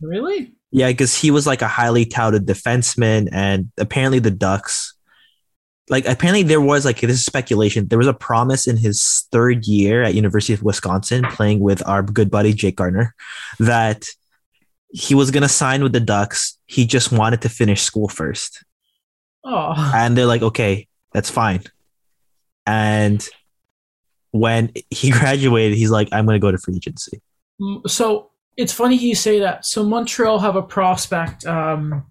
[0.00, 0.52] really?
[0.70, 4.93] Yeah, because he was like a highly touted defenseman, and apparently the Ducks,
[5.88, 7.88] like apparently there was like this is speculation.
[7.88, 12.02] There was a promise in his third year at University of Wisconsin, playing with our
[12.02, 13.14] good buddy Jake Gardiner
[13.58, 14.06] that
[14.88, 16.58] he was gonna sign with the Ducks.
[16.66, 18.64] He just wanted to finish school first,
[19.44, 21.62] Oh, and they're like, okay, that's fine.
[22.66, 23.26] And
[24.30, 27.20] when he graduated, he's like, I'm gonna go to free agency.
[27.60, 29.66] Mm, so it's funny you say that.
[29.66, 31.44] So Montreal have a prospect.
[31.44, 32.04] Um,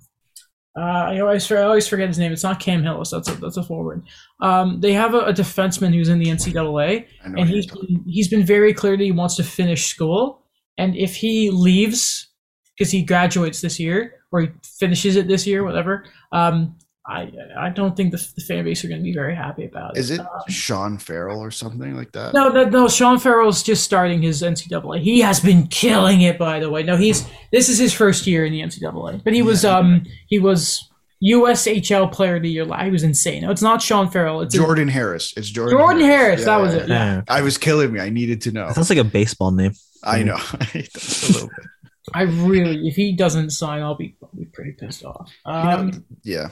[0.78, 2.32] uh, I always I always forget his name.
[2.32, 3.12] It's not Cam Hillis.
[3.12, 4.04] That's a that's a forward.
[4.42, 8.44] Um, they have a, a defenseman who's in the NCAA, and he's been, he's been
[8.44, 10.42] very clear that he wants to finish school.
[10.78, 12.28] And if he leaves
[12.76, 16.76] because he graduates this year or he finishes it this year, whatever, um,
[17.06, 19.98] I I don't think the, the fan base are going to be very happy about
[19.98, 20.00] it.
[20.00, 22.34] Is it Um, Sean Farrell or something like that?
[22.34, 22.88] no, no, no.
[22.88, 25.02] Sean Farrell's just starting his NCAA.
[25.02, 26.82] He has been killing it, by the way.
[26.84, 29.78] No, he's this is his first year in the NCAA, but he was Yeah.
[29.80, 30.90] um he was
[31.22, 32.66] USHL Player of the Year.
[32.84, 33.44] He was insane.
[33.44, 34.42] No, it's not Sean Farrell.
[34.42, 35.34] It's Jordan Harris.
[35.38, 35.78] It's Jordan.
[35.78, 36.40] Jordan Harris.
[36.42, 36.88] Yeah, that was it.
[36.90, 37.16] yeah.
[37.16, 37.22] Yeah.
[37.30, 38.00] I was killing me.
[38.00, 38.68] I needed to know.
[38.68, 39.74] That sounds like a baseball name.
[40.04, 40.36] I know.
[40.74, 41.68] That's a little bit.
[42.14, 45.32] I really, if he doesn't sign, I'll be, I'll be pretty pissed off.
[45.46, 46.50] You know, Um, yeah.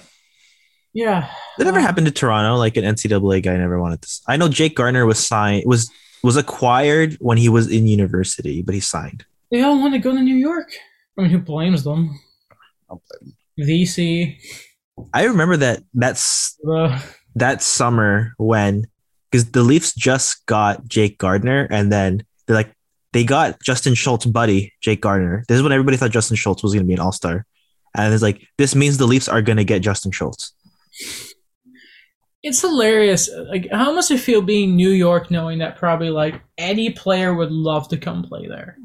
[0.94, 1.30] Yeah.
[1.58, 2.58] That never Uh, happened to Toronto.
[2.58, 4.10] Like an NCAA guy never wanted to.
[4.28, 5.90] I know Jake Gardiner was signed was
[6.24, 9.26] was acquired when he was in university, but he signed.
[9.52, 10.72] They all want to go to New York.
[11.18, 12.20] I mean, who blames them?
[12.90, 14.40] I'll blame Vesey.
[15.14, 17.00] I remember that that's Uh,
[17.36, 18.86] that summer when
[19.32, 22.74] because the Leafs just got Jake Gardiner and then they're like
[23.14, 25.44] they got Justin Schultz buddy Jake Gardiner.
[25.48, 27.46] This is when everybody thought Justin Schultz was going to be an All Star,
[27.96, 30.54] and it's like this means the Leafs are going to get Justin Schultz.
[32.44, 33.30] It's hilarious.
[33.50, 37.52] Like, how must it feel being New York, knowing that probably like any player would
[37.52, 38.78] love to come play there?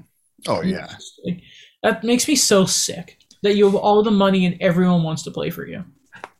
[0.46, 0.88] Oh yeah.
[1.24, 1.42] Like,
[1.82, 5.30] that makes me so sick that you have all the money and everyone wants to
[5.30, 5.84] play for you.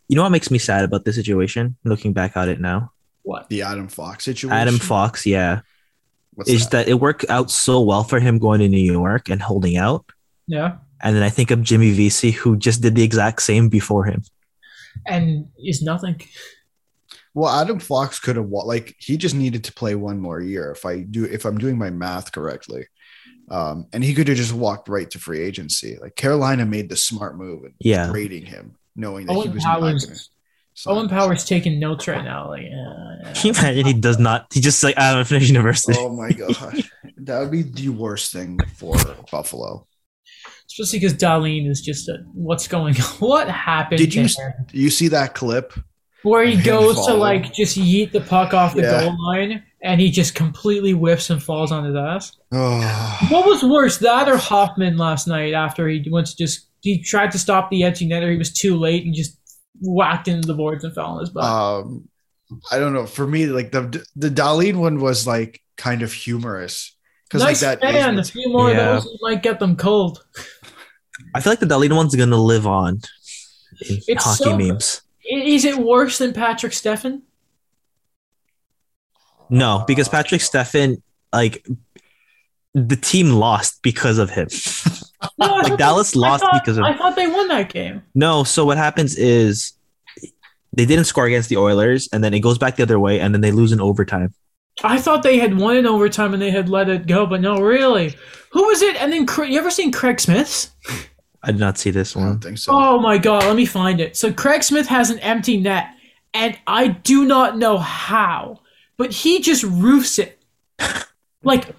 [0.09, 1.76] You know what makes me sad about this situation?
[1.84, 3.48] Looking back at it now, What?
[3.48, 4.56] The Adam Fox situation.
[4.56, 5.60] Adam Fox, yeah,
[6.34, 6.84] What's is that?
[6.84, 10.05] that it worked out so well for him going to New York and holding out.
[10.47, 10.76] Yeah.
[11.02, 14.22] And then I think of Jimmy Vesey, who just did the exact same before him.
[15.06, 16.23] And is nothing.
[17.35, 20.86] Well, Adam Fox could have like he just needed to play one more year if
[20.86, 22.86] I do if I'm doing my math correctly.
[23.51, 25.98] Um, and he could have just walked right to free agency.
[26.01, 28.09] Like Carolina made the smart move and Yeah.
[28.10, 30.23] trading him, knowing that he Owen was not Powers- going to.
[30.90, 32.48] Owen Powers taking notes right now.
[32.51, 34.47] Like, uh, Can you imagine he does not?
[34.52, 35.94] He just like I don't finish university.
[35.98, 36.55] Oh my god,
[37.18, 38.94] that would be the worst thing for
[39.31, 39.86] Buffalo.
[40.78, 43.03] Especially because Dahlin is just a what's going on?
[43.19, 43.98] What happened?
[43.98, 44.66] Did you- there?
[44.73, 45.73] You see that clip?
[46.23, 49.01] where he him goes to like just yeet the puck off the Yeah.
[49.03, 52.32] goal line and he just completely whiffs and falls on his ass?
[52.51, 57.01] Oh, What was worse, that or Hoffman last night after he went to just he
[57.01, 59.39] tried to stop the empty netter, he was too late and just
[59.82, 61.44] whacked into the boards and fell on his butt.
[61.44, 62.09] um,
[62.73, 63.07] I don't know.
[63.07, 66.97] For me, like the the Dahlin one was like kind of humorous
[67.28, 67.93] because nice like that.
[67.93, 68.16] fan.
[68.16, 68.97] A is- few more Yeah.
[68.97, 70.24] of those might get them cold.
[71.34, 73.01] I feel like the Dalina one's gonna live on
[73.88, 75.02] in It's hockey so- memes.
[75.28, 77.22] Is it worse than Patrik Stefan?
[79.51, 81.02] No, because Patrik Stefan,
[81.32, 81.66] like
[82.74, 84.48] the team lost because of him.
[85.38, 88.02] No, Like Dallas I lost thought- because of I thought they won that game.
[88.14, 89.72] No, so what happens is
[90.72, 93.32] they didn't score against the Oilers, and then it goes back the other way, and
[93.34, 94.34] then they lose in overtime.
[94.85, 97.57] I thought they had won in overtime and they had let it go, but no,
[97.59, 98.15] really.
[98.51, 98.97] Who was it?
[98.97, 100.70] And then you ever seen Craig Smith?
[101.43, 102.24] I did not see this one.
[102.24, 102.35] I one.
[102.35, 102.73] don't think so.
[102.73, 104.16] Oh my god, let me find it.
[104.16, 105.89] So Craig Smith has an empty net,
[106.35, 108.61] and I do not know how,
[108.97, 110.43] but he just roofs it.
[111.43, 111.74] like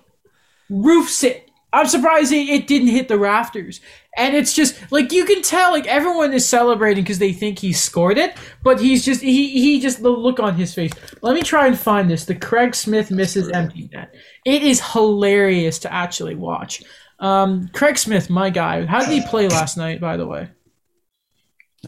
[0.69, 1.47] roofs it.
[1.73, 3.81] I'm surprised it, it didn't hit the rafters.
[4.15, 7.73] And it's just like you can tell like everyone is celebrating because they think he
[7.73, 10.91] scored it, but he's just he he just the look on his face.
[11.22, 12.26] Let me try and find this.
[12.26, 14.15] The Craig Smith misses empty net.
[14.45, 16.84] It is hilarious to actually watch.
[17.19, 18.85] Um, Craig Smith, my guy.
[18.85, 20.49] How did he play last night, by the way?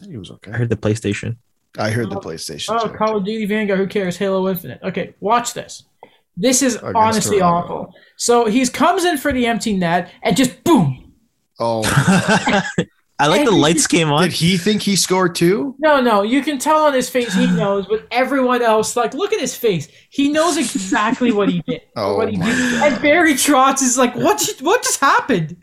[0.08, 0.52] he was okay.
[0.52, 1.36] I heard the PlayStation.
[1.78, 2.68] I heard the PlayStation.
[2.70, 2.96] Oh, too.
[2.96, 3.78] Call of Duty Vanguard.
[3.78, 4.16] Who cares?
[4.16, 4.80] Halo Infinite.
[4.82, 5.84] Okay, watch this.
[6.36, 7.74] This is oh, honestly Toronto.
[7.74, 7.94] awful.
[8.16, 11.12] So he comes in for the empty net and just boom.
[11.58, 11.82] Oh,
[13.18, 14.22] I like the lights came on.
[14.22, 15.74] did he think he scored too?
[15.78, 19.34] No, no, you can tell on his face he knows, but everyone else, like, look
[19.34, 19.88] at his face.
[20.08, 21.82] He knows exactly what he did.
[21.96, 22.56] Oh what he my did.
[22.80, 22.92] God.
[22.92, 24.38] And Barry Trotz is like, what?
[24.38, 25.56] Just, what just happened?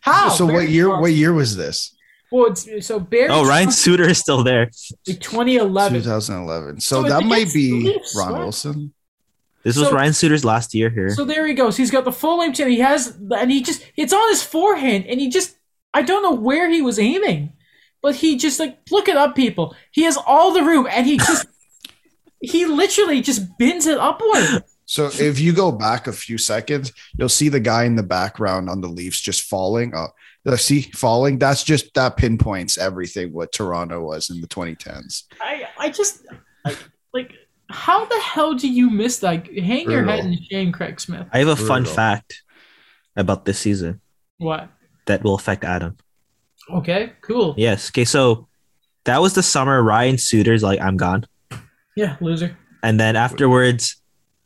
[0.00, 0.30] How?
[0.30, 0.86] so Barry what year?
[0.86, 1.94] Trotz- What year was this?
[2.30, 3.28] Well, it's, so Barry.
[3.28, 4.70] Oh, Ryan Trotz, Suter is still there.
[5.06, 6.00] like 2011.
[6.02, 6.80] 2011.
[6.80, 8.38] So, So that might be Ron right?
[8.42, 8.94] Wilson.
[9.64, 11.10] This was So- Ryan Suter's last year here.
[11.10, 11.76] So there he goes.
[11.76, 12.64] He's got the full empty.
[12.64, 15.56] He has, and he just, it's on his forehead, and he just,
[15.94, 17.52] I don't know where he was aiming,
[18.02, 19.76] but he just like, look it up, people.
[19.92, 21.46] He has all the room, and he just,
[22.40, 24.64] he literally just bends it upward.
[24.84, 28.68] So if you go back a few seconds, you'll see the guy in the background
[28.68, 29.94] on the Leafs just falling.
[29.94, 30.08] Oh,
[30.56, 31.38] see falling.
[31.38, 35.24] That's just that pinpoints everything what Toronto was in the 2010s.
[35.40, 36.26] I, I just,
[36.66, 36.76] I,
[37.14, 37.32] like,
[37.72, 39.46] how the hell do you miss that?
[39.46, 40.32] Hang your head Brutal.
[40.32, 41.26] in shame, Craig Smith.
[41.32, 42.42] I have a fun fact
[43.16, 44.00] about this season
[44.38, 44.68] What?
[45.06, 45.96] that will affect Adam.
[46.70, 47.54] Okay, cool.
[47.58, 47.90] Yes.
[47.90, 48.46] Okay, so
[49.04, 51.26] that was the summer Ryan Suter's like, I'm gone.
[51.96, 52.56] Yeah, loser.
[52.82, 53.96] And then afterwards,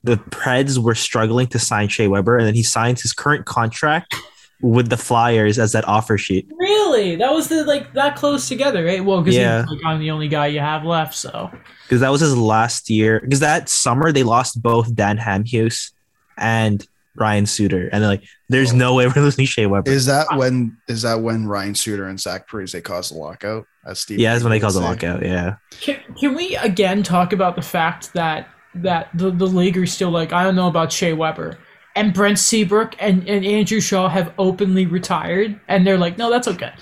[0.03, 4.15] the Preds were struggling to sign Shea Weber, and then he signs his current contract
[4.63, 6.49] with the Flyers as that offer sheet.
[6.59, 7.17] Really?
[7.17, 9.05] That was the like that close together, right?
[9.05, 9.65] Well, because Yeah.
[9.69, 11.51] like, I'm the only guy you have left, so.
[11.85, 13.21] Because that was his last year.
[13.21, 15.91] Because that summer they lost both Dan Hamhuis
[16.39, 16.87] and
[17.19, 18.77] Ryan Suter, and they're like, "There's Oh.
[18.77, 20.77] no way we're losing Shea Weber." Is that when?
[20.89, 23.67] Is that when Ryan Suter and Zach Parise caused the lockout?
[23.87, 25.25] As Steve yeah, that's when they would called the lockout.
[25.25, 29.87] Yeah, Can, can we again talk about the fact that that the, the league are
[29.87, 31.57] still like I don't know about Shea Weber
[31.97, 36.47] and Brent Seabrook and, and Andrew Shaw have openly retired and they're like no that's
[36.47, 36.73] okay.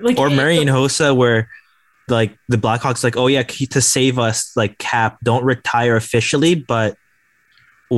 [0.00, 1.48] Like or it- Marian Hossa, where
[2.08, 6.96] like the Blackhawks, like, "Oh yeah, to save us, like Cap, don't retire officially, but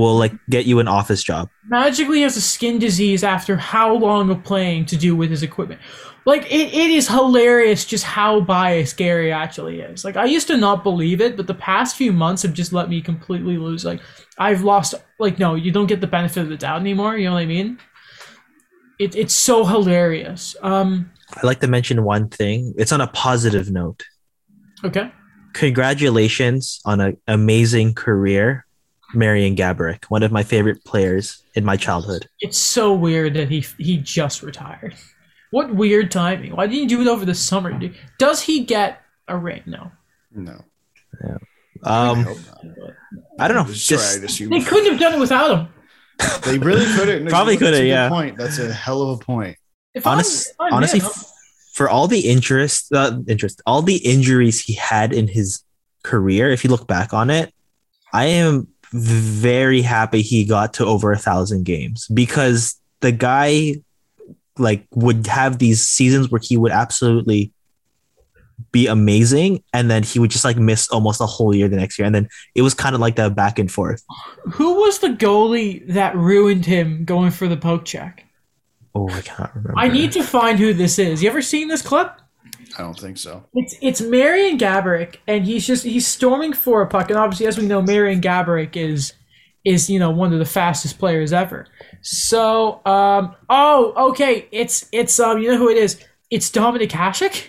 [0.00, 4.30] we'll like get you an office job." magically has a skin disease after how long
[4.30, 5.80] of playing to do with his equipment.
[6.26, 10.04] Like it, it is hilarious just how biased Gary actually is.
[10.04, 12.88] Like I used to not believe it, but the past few months have just let
[12.88, 13.84] me completely lose.
[13.84, 14.00] Like
[14.38, 17.16] I've lost like no, you don't get the benefit of the doubt anymore.
[17.16, 17.78] You know what I mean?
[18.98, 20.56] It, it's so hilarious.
[20.62, 22.74] Um, I'd like to mention one thing.
[22.78, 24.04] It's on a positive note.
[24.84, 25.12] okay.
[25.52, 28.63] Congratulations on an amazing career,
[29.14, 32.28] Marian Gaborik, one of my favorite players in my childhood.
[32.40, 34.94] It's so weird that he he just retired.
[35.50, 36.56] What weird timing?
[36.56, 37.78] Why didn't you do it over the summer?
[38.18, 39.62] Does he get a ring?
[39.66, 39.92] No.
[40.32, 40.58] No,
[41.84, 42.90] I Um, hope not.
[43.38, 43.72] I don't know.
[43.72, 45.68] Sorry, Just I'd They couldn't have done it without him.
[46.42, 47.28] they really couldn't.
[47.28, 48.08] Probably could've, yeah.
[48.08, 48.36] Point.
[48.36, 49.56] That's a hell of a point.
[49.94, 51.10] If honest, I'm, I'm honestly, him,
[51.72, 55.62] for all the interest, uh, interest, all the injuries he had in his
[56.02, 57.54] career, if you look back on it,
[58.12, 63.74] I am very happy he got to over a thousand games because the guy
[64.56, 67.52] like would have these seasons where he would absolutely
[68.70, 71.98] be amazing and then he would just like miss almost a whole year the next
[71.98, 74.04] year and then it was kind of like that back and forth
[74.52, 78.24] Who was the goalie that ruined him going for the poke check?
[78.94, 81.20] oh i can't remember I need to find who this is.
[81.20, 82.12] You ever seen this clip?
[82.76, 83.44] I don't think so.
[83.54, 87.58] It's it's Marian Gaborik, and he's just he's storming for a puck, and obviously, as
[87.58, 89.12] we know, Marian Gaborik is
[89.64, 91.66] is you know one of the fastest players ever.
[92.02, 96.04] So, um, oh, okay, it's it's um, you know who it is?
[96.30, 97.46] It's Dominik Hasek,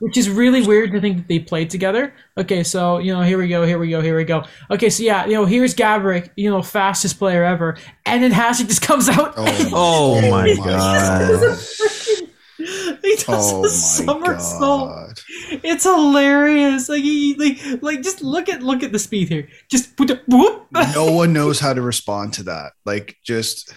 [0.00, 2.14] which is really weird to think that they played together.
[2.38, 4.44] Okay, so you know, here we go, here we go, here we go.
[4.70, 7.76] Okay, so yeah, you know, here's Gaborik, you know, fastest player ever,
[8.06, 9.34] and then Hasek just comes out.
[9.36, 12.28] Oh, oh my my god
[13.02, 14.90] he does Oh a my somersault.
[14.90, 15.20] god.
[15.64, 16.88] It's hilarious.
[16.88, 19.48] Like he, like, like just look at look at the speed here.
[19.70, 19.90] Just.
[19.98, 20.66] Whoop.
[20.94, 22.72] No one knows how to respond to that.
[22.84, 23.72] Like, just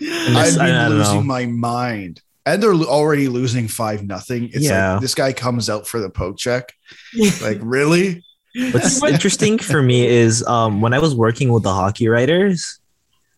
[0.00, 0.06] I'd
[0.44, 2.20] this- be I, I losing know my mind.
[2.46, 4.44] And they're already losing five nothing.
[4.54, 4.92] It's Yeah.
[4.94, 6.72] like this guy comes out for the poke check.
[7.42, 8.24] Like, really?
[8.72, 12.80] What's interesting for me is um, when I was working with the hockey writers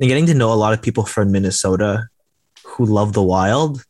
[0.00, 2.04] and getting to know a lot of people from Minnesota
[2.64, 3.84] who love the Wild,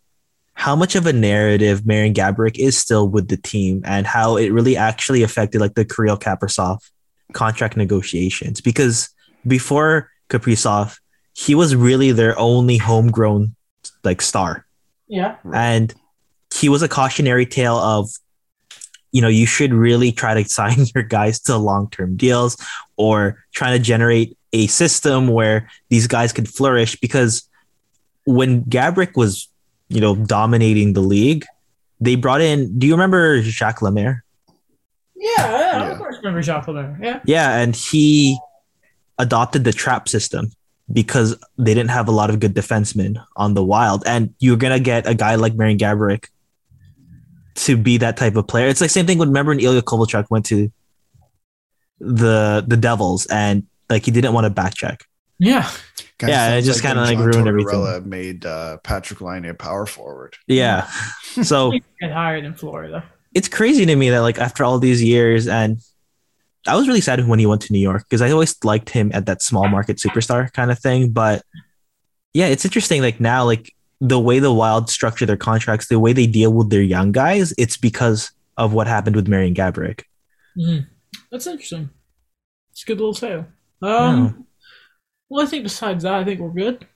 [0.60, 4.50] how much of a narrative Marian Gaborik is still with the team and how it
[4.52, 6.80] really actually affected like the Kirill Kaprizov
[7.32, 8.60] contract negotiations.
[8.60, 9.08] Because
[9.46, 10.98] before Kaprizov,
[11.34, 13.56] he was really their only homegrown
[14.04, 14.66] like star
[15.08, 15.36] Yeah.
[15.54, 15.94] and
[16.54, 18.10] he was a cautionary tale of
[19.12, 22.58] you know you should really try to sign your guys to long-term deals
[22.98, 27.48] or trying to generate a system where these guys could flourish because
[28.26, 29.49] when Gaborik was
[29.90, 31.44] you know dominating the league
[32.00, 34.24] they brought in do you remember Jacques Lemaire
[35.16, 35.90] Yeah, yeah, Yeah.
[35.92, 36.16] of course.
[36.22, 36.98] Remember Jacques Lemaire?
[37.02, 37.20] Yeah.
[37.26, 38.38] yeah and he
[39.18, 40.50] adopted the trap system
[40.92, 44.80] because they didn't have a lot of good defensemen on the wild and you're gonna
[44.80, 46.24] get a guy like Marian Gaborik
[47.56, 48.68] to be that type of player.
[48.68, 50.72] It's like same thing when remember when Ilya Kovalchuk went to
[51.98, 55.04] the the Devils and like he didn't want to back check.
[55.40, 55.68] Yeah.
[56.18, 57.72] Kinda Yeah, it just when kinda, like, John ruined everything.
[57.80, 60.36] Tortorella made uh, Patrik Laine a power forward.
[60.46, 60.88] Yeah.
[61.42, 63.04] So Get hired in Florida.
[63.34, 65.78] it's crazy to me that like after all these years and
[66.66, 69.10] I was really sad when he went to New York because I always liked him
[69.14, 71.10] at that small market superstar kind of thing.
[71.10, 71.42] But
[72.34, 73.00] yeah, it's interesting.
[73.00, 76.68] Like now, like the way the Wild structure their contracts, the way they deal with
[76.70, 80.02] their young guys, it's because of what happened with Marian Gaborik.
[80.58, 80.86] Mhm.
[81.30, 81.88] That's interesting.
[82.72, 83.46] It's a good little tale.
[83.82, 84.46] Um,
[85.30, 86.86] well, I think besides that, I think we're good.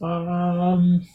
[0.00, 1.06] Um,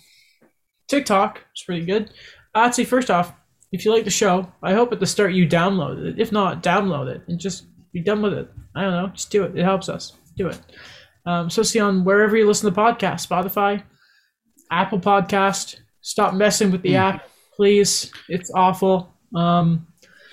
[0.88, 2.12] TikTok is pretty good.
[2.54, 3.34] I'd say first off,
[3.72, 6.20] if you like the show, I hope at the start you download it.
[6.20, 8.50] If not, download it and just be done with it.
[8.76, 9.58] I don't know, just do it.
[9.58, 10.14] It helps us.
[10.38, 10.60] Do it.
[11.26, 13.84] Um, especially on wherever you listen to podcasts, Spotify,
[14.72, 15.78] Apple Podcast.
[16.02, 17.00] Stop messing with the Mm.
[17.16, 18.12] app, please.
[18.30, 19.14] It's awful.
[19.36, 19.88] Um,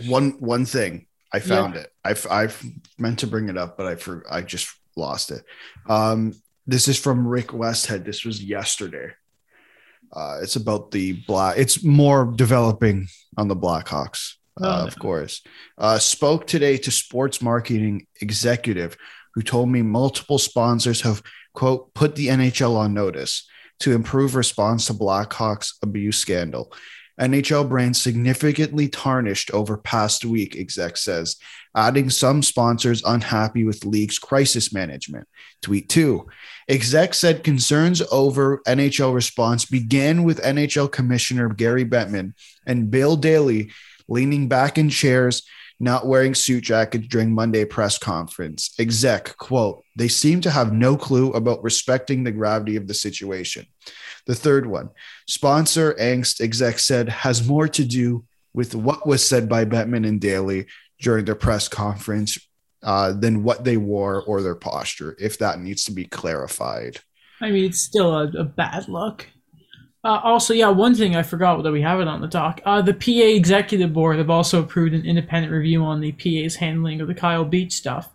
[0.07, 1.91] One one thing I found it.
[2.05, 2.63] I've I've
[2.99, 5.45] meant to bring it up, but I for I just lost it.
[5.89, 6.35] Um,
[6.67, 8.05] this is from Rick Westhead.
[8.05, 9.11] This was yesterday.
[10.13, 11.59] Uh, it's about the black.
[11.59, 14.87] It's more developing on the Blackhawks, uh, Oh, no.
[14.87, 15.43] of course.
[15.77, 18.97] Uh, spoke today to sports marketing executive
[19.35, 21.23] who told me multiple sponsors have
[21.55, 23.49] quote put the NHL on notice
[23.81, 26.73] to improve response to Blackhawks abuse scandal.
[27.21, 31.37] NHL brand significantly tarnished over past week, exec says,
[31.77, 35.29] adding some sponsors unhappy with league's crisis management.
[35.63, 36.27] Tweet two.
[36.69, 42.33] Exec said concerns over NHL response began with NHL Commissioner Gary Bettman
[42.67, 43.71] and Bill Daly
[44.09, 45.43] leaning back in chairs,
[45.81, 48.75] not wearing suit jackets during Monday press conference.
[48.79, 53.67] Exec, quote, they seem to have no clue about respecting the gravity of the situation.
[54.27, 54.91] The third one,
[55.27, 60.21] sponsor angst, exec said, has more to do with what was said by Bettman and
[60.21, 60.67] Daly
[61.01, 62.39] during their press conference
[62.83, 66.99] uh, than what they wore or their posture, if that needs to be clarified.
[67.41, 69.27] I mean, it's still a, a bad look.
[70.05, 72.61] Uh, also, yeah, one thing I forgot that we have it on the doc.
[72.67, 77.01] Uh, the PA executive board have also approved an independent review on the PA's handling
[77.01, 78.11] of the Kyle Beach stuff.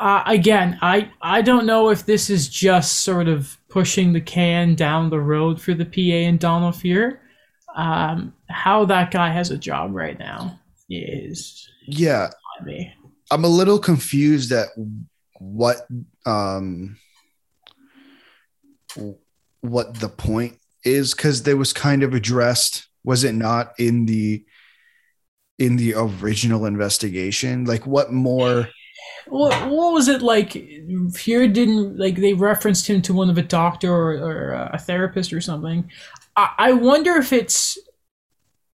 [0.00, 4.74] Uh, again, I I don't know if this is just sort of pushing the can
[4.74, 7.18] down the road for the PA and Donald Fehr.
[7.74, 10.58] Um, how that guy has a job right now
[10.88, 12.30] is Yeah,
[12.64, 12.90] me.
[13.30, 14.68] I'm a little confused at
[15.38, 15.86] what
[16.24, 16.96] um
[19.60, 24.42] what the point is because there was kind of addressed was it not in the
[25.58, 27.66] in the original investigation?
[27.66, 28.70] Like, what more?
[29.28, 30.52] What, what was it like?
[30.52, 35.32] Here didn't like they referenced him to one of a doctor or, or a therapist
[35.32, 35.90] or something.
[36.36, 37.78] I, I wonder if it's.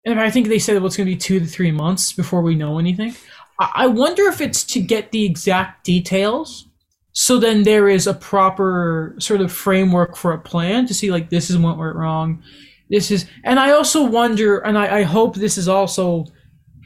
[0.06, 2.42] And I think they said well, it's going to be two to three months before
[2.42, 3.16] we know anything.
[3.60, 6.70] I, I wonder if it's to get the exact details
[7.14, 11.30] so then there is a proper sort of framework for a plan to see like
[11.30, 12.42] this is what went wrong
[12.90, 16.26] this is and i also wonder and i, I hope this is also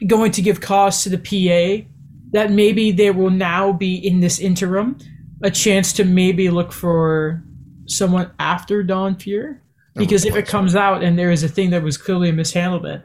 [0.06, 1.86] going to give cause to the pa
[2.34, 4.98] that maybe there will now be in this interim
[5.42, 7.42] a chance to maybe look for
[7.86, 9.60] someone after Don Fehr.
[9.96, 13.04] Because if it comes out and there is a thing that was clearly a mishandlement,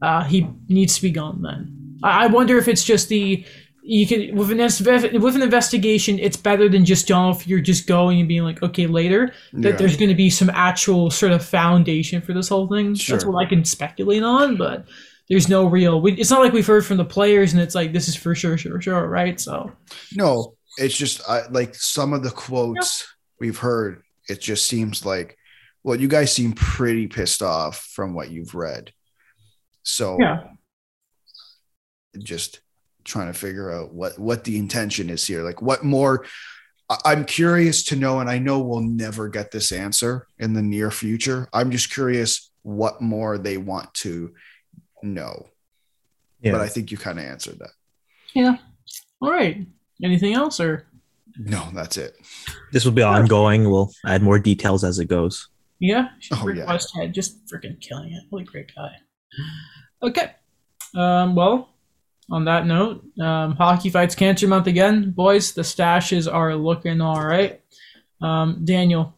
[0.00, 1.98] uh, he needs to be gone then.
[2.04, 3.44] I wonder if it's just the
[3.82, 8.20] you can with an with an investigation, it's better than just Don Fehr just going
[8.20, 9.76] and being like, okay, later that Yeah.
[9.76, 12.94] there's going to be some actual sort of foundation for this whole thing.
[13.08, 14.86] That's what I can speculate on, but
[15.28, 16.00] there's no real.
[16.00, 18.34] We, it's not like we've heard from the players and it's like this is for
[18.34, 19.38] sure, sure, sure, right?
[19.38, 19.72] So
[20.14, 23.06] No, it's just I, like some of the quotes
[23.38, 24.02] we've heard.
[24.28, 25.36] It just seems like,
[25.82, 28.92] well, you guys seem pretty pissed off from what you've read.
[29.82, 30.44] So yeah,
[32.18, 32.60] just
[33.04, 35.42] trying to figure out what what the intention is here.
[35.42, 36.26] Like, what more?
[37.04, 40.90] I'm curious to know, and I know we'll never get this answer in the near
[40.90, 41.46] future.
[41.52, 44.32] I'm just curious what more they want to
[45.02, 45.48] know.
[46.40, 46.52] Yeah.
[46.52, 47.70] But I think you kind of answered that.
[48.34, 48.56] yeah.
[49.20, 49.66] All right.
[50.02, 50.86] Anything else or
[51.36, 52.16] No, that's it.
[52.72, 53.68] this will be ongoing.
[53.68, 55.48] We'll add more details as it goes.
[55.80, 56.08] yeah?
[56.32, 56.66] Oh, Rick yeah.
[56.66, 58.22] Westhead just freaking killing it.
[58.30, 58.90] What a great guy.
[60.02, 60.30] Okay.
[60.94, 61.34] Um.
[61.34, 61.68] Well,
[62.30, 65.52] on that note, um, hockey fights cancer month again, boys.
[65.52, 67.60] The stashes are looking all right.
[68.20, 69.14] Um, Daniel,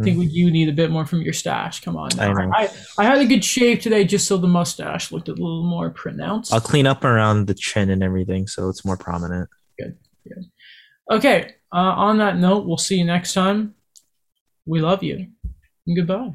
[0.00, 1.80] I think we you need a bit more from your stash.
[1.80, 2.30] Come on, now.
[2.30, 2.52] I know.
[2.54, 2.68] I,
[2.98, 6.52] I had a good shave today, just so the mustache looked a little more pronounced.
[6.52, 9.48] I'll clean up around the chin and everything so it's more prominent.
[9.76, 9.96] Good.
[11.10, 11.54] Okay.
[11.72, 13.74] Uh, on that note, we'll see you next time.
[14.66, 15.26] We love you.
[15.86, 16.34] And goodbye.